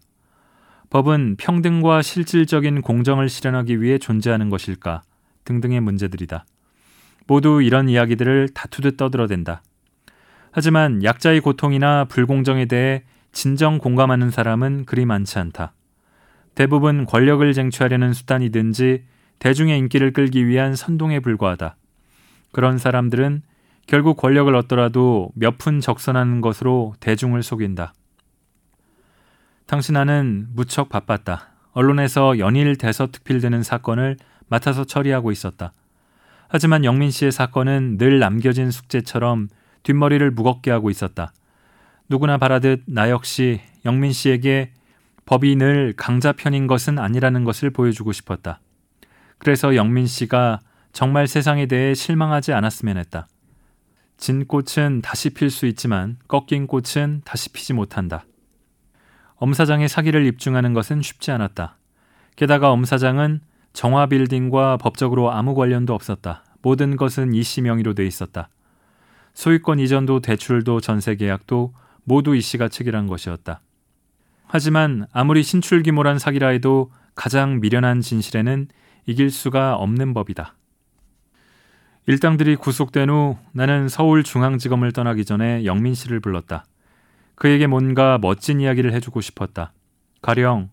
법은 0.90 1.38
평등과 1.38 2.02
실질적인 2.02 2.82
공정을 2.82 3.30
실현하기 3.30 3.82
위해 3.82 3.98
존재하는 3.98 4.50
것일까? 4.50 5.04
등등의 5.46 5.80
문제들이다. 5.82 6.46
모두 7.28 7.62
이런 7.62 7.90
이야기들을 7.90 8.50
다투듯 8.54 8.98
떠들어댄다. 8.98 9.62
하지만 10.52 11.04
약자의 11.04 11.40
고통이나 11.42 12.06
불공정에 12.06 12.66
대해 12.66 13.04
진정 13.32 13.78
공감하는 13.78 14.32
사람은 14.32 14.86
그리 14.86 15.06
많지 15.06 15.40
않다. 15.40 15.74
대부분 16.56 17.06
권력을 17.06 17.54
쟁취하려는 17.54 18.14
수단이든지 18.14 19.04
대중의 19.40 19.78
인기를 19.80 20.12
끌기 20.12 20.46
위한 20.46 20.76
선동에 20.76 21.20
불과하다. 21.20 21.78
그런 22.52 22.78
사람들은 22.78 23.44
결국 23.88 24.18
권력을 24.18 24.54
얻더라도 24.54 25.32
몇 25.36 25.58
푼 25.58 25.80
적선하는 25.80 26.42
것으로 26.42 26.94
대중을 27.00 27.42
속인다. 27.44 27.94
당신 29.66 29.94
나는 29.94 30.48
무척 30.54 30.90
바빴다. 30.90 31.48
언론에서 31.72 32.40
연일 32.40 32.76
대서특필되는 32.76 33.64
사건을 33.64 34.18
맡아서 34.52 34.84
처리하고 34.84 35.32
있었다. 35.32 35.72
하지만 36.50 36.84
영민 36.84 37.10
씨의 37.10 37.32
사건은 37.32 37.98
늘 37.98 38.20
남겨진 38.20 38.70
숙제처럼 38.70 39.48
뒷머리를 39.84 40.30
무겁게 40.32 40.70
하고 40.70 40.90
있었다. 40.90 41.32
누구나 42.10 42.38
바라듯 42.38 42.84
나 42.86 43.10
역시 43.10 43.62
영민 43.86 44.12
씨에게 44.12 44.74
법이 45.26 45.56
늘 45.56 45.94
강자 45.96 46.34
편인 46.34 46.68
것은 46.68 47.00
아니라는 47.00 47.46
것을 47.46 47.70
보여주고 47.70 48.12
싶었다. 48.12 48.60
그래서 49.38 49.76
영민 49.76 50.06
씨가 50.06 50.60
정말 50.92 51.28
세상에 51.28 51.68
대해 51.68 51.94
실망하지 51.94 52.52
않았으면 52.52 52.98
했다. 52.98 53.28
진 54.18 54.46
꽃은 54.46 55.02
다시 55.02 55.30
필 55.30 55.50
수 55.50 55.66
있지만 55.66 56.18
꺾인 56.28 56.68
꽃은 56.68 57.22
다시 57.24 57.50
피지 57.54 57.72
못한다. 57.72 58.26
엄 59.36 59.54
사장의 59.54 59.88
사기를 59.88 60.26
입증하는 60.26 60.74
것은 60.74 61.02
쉽지 61.02 61.32
않았다. 61.32 61.78
게다가 62.36 62.72
엄 62.72 62.84
사장은 62.84 63.40
정화 63.74 64.06
빌딩과 64.08 64.78
법적으로 64.78 65.32
아무 65.32 65.56
관련도 65.56 65.94
없었다. 65.94 66.44
모든 66.62 66.96
것은 66.96 67.34
이씨 67.34 67.62
명의로 67.62 67.94
돼 67.94 68.06
있었다. 68.06 68.50
소유권 69.34 69.80
이전도 69.80 70.20
대출도 70.20 70.82
전세 70.82 71.16
계약도 71.16 71.74
모두 72.04 72.36
이 72.36 72.42
씨가 72.42 72.68
체결한 72.68 73.08
것이었다. 73.08 73.62
하지만 74.46 75.08
아무리 75.14 75.44
신출귀몰한 75.44 76.20
사기라 76.20 76.50
해도 76.50 76.92
가장 77.16 77.60
미련한 77.62 78.02
진실에는 78.02 78.68
이길 79.06 79.32
수가 79.32 79.76
없는 79.76 80.14
법이다. 80.14 80.56
일당들이 82.08 82.56
구속된 82.56 83.10
후 83.10 83.38
나는 83.54 83.88
서울중앙지검을 83.88 84.92
떠나기 84.92 85.24
전에 85.24 85.66
영민 85.66 85.94
씨를 85.94 86.20
불렀다. 86.20 86.66
그에게 87.36 87.68
뭔가 87.68 88.18
멋진 88.20 88.60
이야기를 88.60 88.92
해주고 88.94 89.22
싶었다. 89.22 89.72
가령 90.22 90.70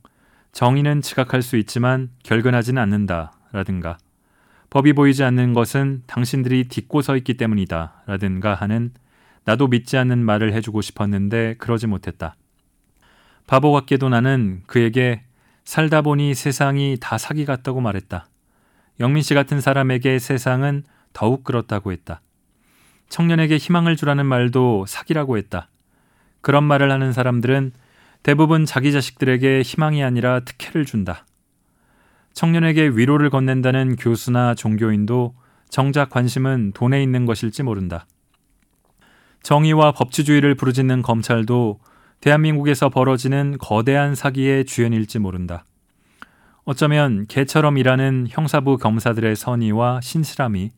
정의는 0.52 1.02
지각할 1.02 1.42
수 1.42 1.56
있지만 1.56 2.10
결근하지는 2.22 2.80
않는다 2.82 3.32
라든가 3.52 3.98
법이 4.70 4.92
보이지 4.92 5.24
않는 5.24 5.54
것은 5.54 6.02
당신들이 6.06 6.68
딛고 6.68 7.02
서 7.02 7.16
있기 7.16 7.34
때문이다 7.34 8.02
라든가 8.06 8.54
하는 8.54 8.92
나도 9.44 9.68
믿지 9.68 9.96
않는 9.96 10.18
말을 10.18 10.52
해주고 10.52 10.82
싶었는데 10.82 11.54
그러지 11.56 11.86
못했다. 11.86 12.36
바보 13.46 13.72
같게도 13.72 14.10
나는 14.10 14.62
그에게 14.66 15.22
살다 15.64 16.02
보니 16.02 16.34
세상이 16.34 16.98
다 17.00 17.16
사기 17.16 17.46
같다고 17.46 17.80
말했다. 17.80 18.26
영민 19.00 19.22
씨 19.22 19.32
같은 19.32 19.60
사람에게 19.60 20.18
세상은 20.18 20.82
더욱 21.14 21.44
그렇다고 21.44 21.92
했다. 21.92 22.20
청년에게 23.08 23.56
희망을 23.56 23.96
주라는 23.96 24.26
말도 24.26 24.84
사기라고 24.86 25.38
했다. 25.38 25.70
그런 26.42 26.64
말을 26.64 26.90
하는 26.90 27.12
사람들은 27.12 27.72
대부분 28.22 28.66
자기 28.66 28.92
자식들에게 28.92 29.62
희망이 29.62 30.02
아니라 30.02 30.40
특혜를 30.40 30.84
준다. 30.84 31.24
청년에게 32.34 32.88
위로를 32.88 33.30
건넨다는 33.30 33.96
교수나 33.96 34.54
종교인도 34.54 35.34
정작 35.68 36.10
관심은 36.10 36.72
돈에 36.74 37.02
있는 37.02 37.26
것일지 37.26 37.62
모른다. 37.62 38.06
정의와 39.42 39.92
법치주의를 39.92 40.54
부르짖는 40.54 41.02
검찰도 41.02 41.80
대한민국에서 42.20 42.88
벌어지는 42.88 43.56
거대한 43.58 44.14
사기의 44.14 44.64
주연일지 44.64 45.18
모른다. 45.18 45.64
어쩌면 46.64 47.26
개처럼 47.28 47.78
일하는 47.78 48.26
형사부 48.28 48.76
검사들의 48.76 49.36
선의와 49.36 50.00
신실함이 50.02 50.70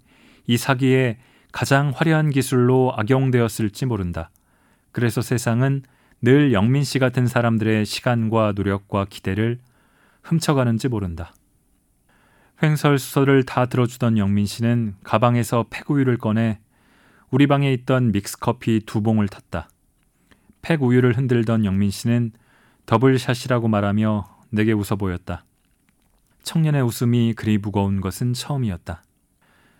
이 0.46 0.56
사기에 0.56 1.18
가장 1.52 1.92
화려한 1.94 2.30
기술로 2.30 2.92
악용되었을지 2.96 3.86
모른다. 3.86 4.30
그래서 4.92 5.20
세상은 5.20 5.82
늘 6.22 6.52
영민 6.52 6.84
씨 6.84 6.98
같은 6.98 7.26
사람들의 7.26 7.86
시간과 7.86 8.52
노력과 8.54 9.06
기대를 9.08 9.58
훔쳐가는지 10.22 10.88
모른다. 10.88 11.32
횡설수설을 12.62 13.44
다 13.44 13.64
들어주던 13.64 14.18
영민 14.18 14.44
씨는 14.44 14.96
가방에서 15.02 15.66
팩우유를 15.70 16.18
꺼내 16.18 16.60
우리 17.30 17.46
방에 17.46 17.72
있던 17.72 18.12
믹스커피 18.12 18.82
두 18.84 19.00
봉을 19.00 19.28
탔다. 19.28 19.70
팩우유를 20.60 21.16
흔들던 21.16 21.64
영민 21.64 21.90
씨는 21.90 22.32
더블샷이라고 22.84 23.68
말하며 23.68 24.26
내게 24.50 24.72
웃어 24.72 24.96
보였다. 24.98 25.44
청년의 26.42 26.82
웃음이 26.82 27.32
그리 27.32 27.56
무거운 27.56 28.02
것은 28.02 28.34
처음이었다. 28.34 29.04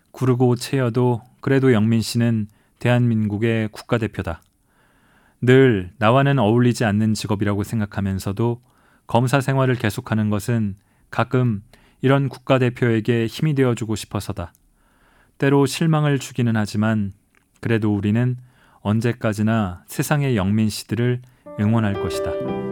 구르고 0.09 0.55
채여도 0.55 1.21
그래도 1.39 1.71
영민 1.71 2.01
씨는 2.01 2.47
대한민국의 2.79 3.67
국가대표다. 3.67 4.41
늘 5.41 5.91
나와는 5.97 6.37
어울리지 6.37 6.85
않는 6.85 7.15
직업이라고 7.15 7.63
생각하면서도 7.63 8.61
검사 9.07 9.41
생활을 9.41 9.75
계속하는 9.75 10.29
것은 10.29 10.75
가끔 11.09 11.63
이런 12.01 12.29
국가대표에게 12.29 13.25
힘이 13.25 13.55
되어주고 13.55 13.95
싶어서다. 13.95 14.53
때로 15.37 15.65
실망을 15.65 16.19
주기는 16.19 16.55
하지만 16.55 17.11
그래도 17.59 17.95
우리는 17.95 18.37
언제까지나 18.81 19.83
세상의 19.87 20.37
영민 20.37 20.69
씨들을 20.69 21.21
응원할 21.59 22.01
것이다. 22.01 22.70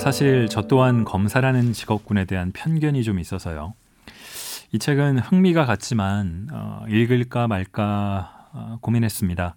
사실 0.00 0.48
저 0.48 0.62
또한 0.62 1.04
검사라는 1.04 1.74
직업군에 1.74 2.24
대한 2.24 2.52
편견이 2.52 3.04
좀 3.04 3.18
있어서요. 3.18 3.74
이 4.72 4.78
책은 4.78 5.18
흥미가 5.18 5.66
갔지만 5.66 6.48
어, 6.50 6.84
읽을까 6.88 7.46
말까 7.46 8.48
어, 8.54 8.78
고민했습니다. 8.80 9.56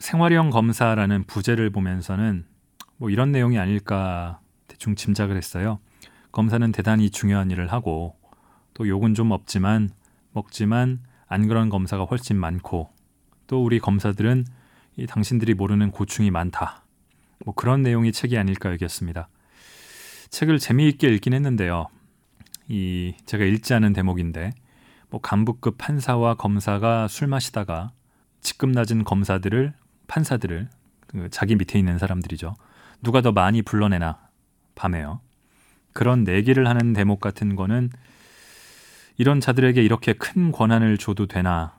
생활형 0.00 0.50
검사라는 0.50 1.22
부제를 1.24 1.70
보면서는 1.70 2.46
뭐 2.96 3.08
이런 3.08 3.30
내용이 3.30 3.60
아닐까 3.60 4.40
대충 4.66 4.96
짐작을 4.96 5.36
했어요. 5.36 5.78
검사는 6.32 6.72
대단히 6.72 7.08
중요한 7.08 7.52
일을 7.52 7.70
하고 7.70 8.16
또 8.74 8.88
욕은 8.88 9.14
좀 9.14 9.30
없지만 9.30 9.88
먹지만 10.32 10.98
안 11.28 11.46
그런 11.46 11.68
검사가 11.68 12.04
훨씬 12.04 12.36
많고 12.36 12.90
또 13.46 13.64
우리 13.64 13.78
검사들은 13.78 14.46
이 14.96 15.06
당신들이 15.06 15.54
모르는 15.54 15.92
고충이 15.92 16.32
많다. 16.32 16.85
뭐 17.44 17.54
그런 17.54 17.82
내용이 17.82 18.12
책이 18.12 18.36
아닐까 18.38 18.72
여겼습니다. 18.72 19.28
책을 20.30 20.58
재미있게 20.58 21.08
읽긴 21.08 21.34
했는데요. 21.34 21.86
이 22.68 23.14
제가 23.26 23.44
읽지 23.44 23.74
않은 23.74 23.92
대목인데 23.92 24.52
뭐 25.10 25.20
간부급 25.20 25.78
판사와 25.78 26.34
검사가 26.34 27.08
술 27.08 27.28
마시다가 27.28 27.92
직급 28.40 28.70
낮은 28.70 29.04
검사들을 29.04 29.72
판사들을 30.08 30.68
그 31.06 31.28
자기 31.30 31.56
밑에 31.56 31.78
있는 31.78 31.98
사람들이죠. 31.98 32.54
누가 33.02 33.20
더 33.20 33.32
많이 33.32 33.62
불러내나 33.62 34.18
밤에요. 34.74 35.20
그런 35.92 36.24
내기를 36.24 36.68
하는 36.68 36.92
대목 36.92 37.20
같은 37.20 37.56
거는 37.56 37.90
이런 39.16 39.40
자들에게 39.40 39.82
이렇게 39.82 40.12
큰 40.12 40.52
권한을 40.52 40.98
줘도 40.98 41.26
되나 41.26 41.78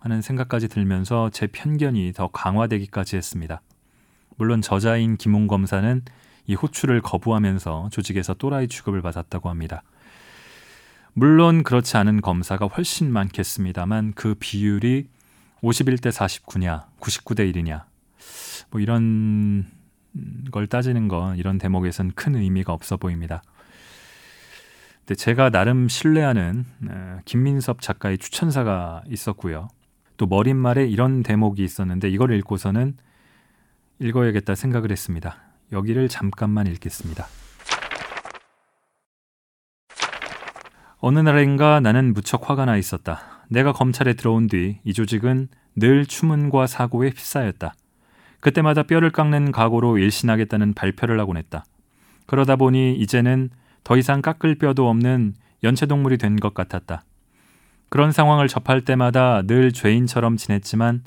하는 0.00 0.20
생각까지 0.20 0.68
들면서 0.68 1.30
제 1.30 1.46
편견이 1.46 2.12
더 2.12 2.28
강화되기까지 2.28 3.16
했습니다. 3.16 3.62
물론 4.36 4.60
저자인 4.60 5.16
김웅 5.16 5.46
검사는 5.46 6.02
이 6.46 6.54
호출을 6.54 7.00
거부하면서 7.00 7.90
조직에서 7.92 8.34
또라이 8.34 8.68
취급을 8.68 9.02
받았다고 9.02 9.48
합니다. 9.48 9.82
물론 11.14 11.62
그렇지 11.62 11.96
않은 11.98 12.20
검사가 12.20 12.66
훨씬 12.66 13.12
많겠습니다만 13.12 14.14
그 14.14 14.34
비율이 14.38 15.08
51대 15.62 16.10
49냐, 16.10 16.86
99대 17.00 17.52
1이냐, 17.52 17.84
뭐 18.70 18.80
이런 18.80 19.66
걸 20.50 20.66
따지는 20.66 21.06
건 21.08 21.36
이런 21.36 21.58
대목에선 21.58 22.12
큰 22.14 22.34
의미가 22.34 22.72
없어 22.72 22.96
보입니다. 22.96 23.42
근데 25.00 25.14
제가 25.14 25.50
나름 25.50 25.88
신뢰하는 25.88 26.64
김민섭 27.24 27.80
작가의 27.80 28.18
추천사가 28.18 29.02
있었고요. 29.08 29.68
또 30.16 30.26
머릿말에 30.26 30.86
이런 30.86 31.22
대목이 31.22 31.62
있었는데 31.62 32.08
이걸 32.08 32.32
읽고서는 32.32 32.96
읽어야겠다 34.02 34.54
생각을 34.54 34.90
했습니다. 34.90 35.36
여기를 35.72 36.08
잠깐만 36.08 36.66
읽겠습니다. 36.66 37.26
어느 40.98 41.18
날인가 41.18 41.80
나는 41.80 42.12
무척 42.12 42.48
화가 42.48 42.64
나 42.64 42.76
있었다. 42.76 43.44
내가 43.48 43.72
검찰에 43.72 44.14
들어온 44.14 44.46
뒤 44.46 44.78
이 44.84 44.92
조직은 44.92 45.48
늘 45.76 46.06
추문과 46.06 46.66
사고에 46.66 47.08
휩싸였다. 47.10 47.74
그때마다 48.40 48.82
뼈를 48.82 49.10
깎는 49.10 49.52
각오로 49.52 49.98
일신하겠다는 49.98 50.74
발표를 50.74 51.18
하곤 51.20 51.36
했다. 51.36 51.64
그러다 52.26 52.56
보니 52.56 52.94
이제는 52.96 53.50
더 53.84 53.96
이상 53.96 54.22
깎을 54.22 54.56
뼈도 54.56 54.88
없는 54.88 55.34
연체동물이 55.64 56.18
된 56.18 56.36
것 56.36 56.54
같았다. 56.54 57.04
그런 57.88 58.10
상황을 58.10 58.48
접할 58.48 58.80
때마다 58.84 59.42
늘 59.42 59.72
죄인처럼 59.72 60.36
지냈지만 60.36 61.02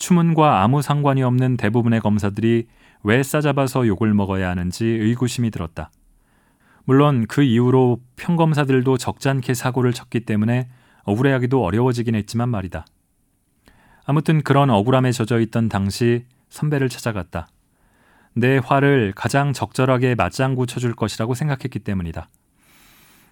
추문과 0.00 0.62
아무 0.62 0.82
상관이 0.82 1.22
없는 1.22 1.58
대부분의 1.58 2.00
검사들이 2.00 2.66
왜 3.04 3.22
싸잡아서 3.22 3.86
욕을 3.86 4.12
먹어야 4.14 4.48
하는지 4.48 4.84
의구심이 4.84 5.50
들었다. 5.50 5.90
물론 6.84 7.26
그 7.28 7.42
이후로 7.42 8.00
평검사들도 8.16 8.96
적잖게 8.96 9.54
사고를 9.54 9.92
쳤기 9.92 10.20
때문에 10.20 10.68
억울해하기도 11.04 11.62
어려워지긴 11.62 12.14
했지만 12.14 12.48
말이다. 12.48 12.86
아무튼 14.06 14.42
그런 14.42 14.70
억울함에 14.70 15.12
젖어 15.12 15.38
있던 15.38 15.68
당시 15.68 16.24
선배를 16.48 16.88
찾아갔다. 16.88 17.48
내 18.34 18.58
화를 18.58 19.12
가장 19.14 19.52
적절하게 19.52 20.14
맞장구 20.14 20.66
쳐줄 20.66 20.94
것이라고 20.94 21.34
생각했기 21.34 21.78
때문이다. 21.78 22.28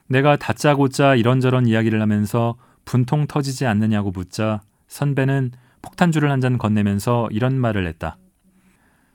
내가 0.08 0.36
다짜고짜 0.36 1.14
이런저런 1.14 1.66
이야기를 1.66 2.00
하면서 2.02 2.56
분통 2.84 3.26
터지지 3.26 3.66
않느냐고 3.66 4.10
묻자 4.10 4.60
선배는 4.86 5.52
폭탄주를 5.82 6.30
한 6.30 6.40
잔 6.40 6.58
건네면서 6.58 7.28
이런 7.30 7.58
말을 7.58 7.86
했다. 7.86 8.16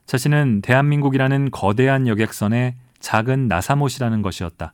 자신은 0.06 0.62
대한민국이라는 0.62 1.52
거대한 1.52 2.08
여객선의 2.08 2.76
작은 3.00 3.48
나사못이라는 3.48 4.22
것이었다. 4.22 4.72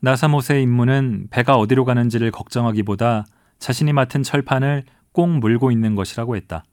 나사못의 0.00 0.62
임무는 0.62 1.28
배가 1.30 1.56
어디로 1.56 1.84
가는지를 1.84 2.30
걱정하기보다 2.30 3.24
자신이 3.58 3.92
맡은 3.92 4.22
철판을 4.22 4.84
꼭 5.12 5.28
물고 5.28 5.70
있는 5.70 5.94
것이라고 5.94 6.36
했다. 6.36 6.64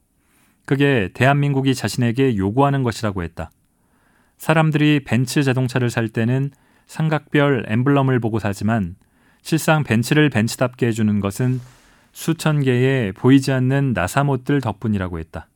그게 0.65 1.09
대한민국이 1.13 1.76
자신에게 1.76 2.38
요구하는 2.38 2.84
것이라고 2.84 3.24
했다. 3.24 3.49
사람들이 4.38 5.03
벤츠 5.05 5.43
자동차를 5.43 5.89
살 5.89 6.09
때는 6.09 6.51
삼각별 6.88 7.65
엠블럼을 7.68 8.20
보고 8.20 8.39
사지만 8.39 8.95
실상 9.41 9.84
벤츠를 9.84 10.30
벤츠답게 10.30 10.88
해주는 10.88 11.20
것은 11.20 11.59
수천 12.18 12.63
개의 12.63 13.11
보이지 13.11 13.51
않는 13.51 13.93
나사못들 13.93 14.59
덕분이라고 14.59 15.20
했다. 15.20 15.47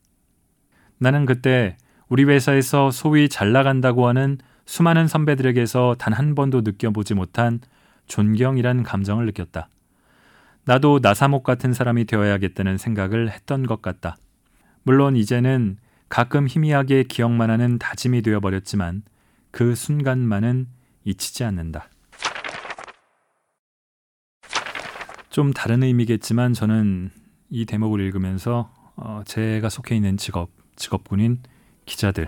나는 0.99 1.26
그때 1.26 1.76
우리 2.07 2.24
회사에서 2.24 2.91
소위 2.91 3.30
잘 3.30 3.51
나간다고 3.51 4.07
하는 4.07 4.38
수많은 4.68 5.07
선배들에게서 5.07 5.95
단 5.97 6.14
한 6.14 6.36
번도 6.36 6.62
느껴보지 6.62 7.16
못한 7.16 7.62
존경이란 8.05 8.84
감정을 8.84 9.26
느꼈다. 9.26 9.70
나도 10.66 10.99
나사목 11.01 11.43
같은 11.43 11.74
사람이 11.74 12.05
되어야겠다는 12.05 12.78
생각을 12.78 13.32
했던 13.32 13.66
것 13.66 13.82
같다. 13.82 14.18
물론 14.84 15.16
이제는 15.16 15.78
가끔 16.09 16.47
희미하게 16.47 17.05
기억만 17.05 17.49
하는 17.49 17.80
다짐이 17.80 18.22
되어버렸지만 18.22 19.01
그 19.49 19.74
순간만은 19.74 20.68
잊히지 21.05 21.43
않는다. 21.43 21.89
좀 25.32 25.54
다른 25.54 25.82
의미겠지만 25.82 26.52
저는 26.52 27.10
이 27.50 27.66
대목을 27.66 28.02
읽으면서 28.02 28.70
어, 28.98 29.22
제가 29.26 29.70
속해 29.70 29.96
있는 29.96 30.18
직업, 30.18 30.50
직업군인 30.76 31.40
기자들을 31.86 32.28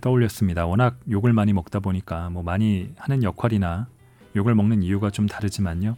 떠올렸습니다. 0.00 0.66
워낙 0.66 0.98
욕을 1.08 1.32
많이 1.32 1.52
먹다 1.52 1.78
보니까 1.78 2.28
뭐 2.30 2.42
많이 2.42 2.92
하는 2.96 3.22
역할이나 3.22 3.86
욕을 4.34 4.56
먹는 4.56 4.82
이유가 4.82 5.10
좀 5.10 5.26
다르지만요. 5.26 5.94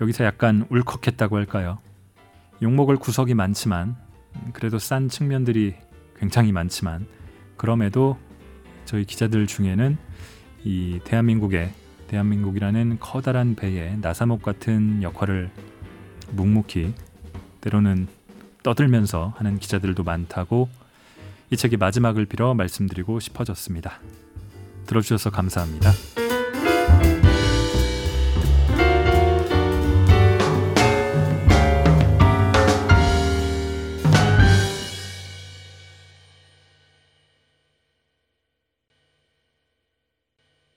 여기서 0.00 0.24
약간 0.24 0.66
울컥했다고 0.70 1.36
할까요? 1.36 1.78
욕먹을 2.62 2.96
구석이 2.96 3.34
많지만 3.34 3.96
그래도 4.52 4.78
싼 4.78 5.08
측면들이 5.08 5.74
굉장히 6.16 6.52
많지만 6.52 7.08
그럼에도 7.56 8.16
저희 8.84 9.04
기자들 9.04 9.48
중에는 9.48 9.98
이 10.62 11.00
대한민국의 11.02 11.72
대한민국이라는 12.08 12.98
커다란 13.00 13.54
배에 13.54 13.96
나사목 14.00 14.42
같은 14.42 15.02
역할을 15.02 15.50
묵묵히 16.32 16.94
때로는 17.60 18.08
떠들면서 18.62 19.34
하는 19.36 19.58
기자들도 19.58 20.02
많다고 20.02 20.68
이 21.50 21.56
책의 21.56 21.78
마지막을 21.78 22.26
빌어 22.26 22.54
말씀드리고 22.54 23.20
싶어졌습니다. 23.20 24.00
들어주셔서 24.86 25.30
감사합니다. 25.30 25.92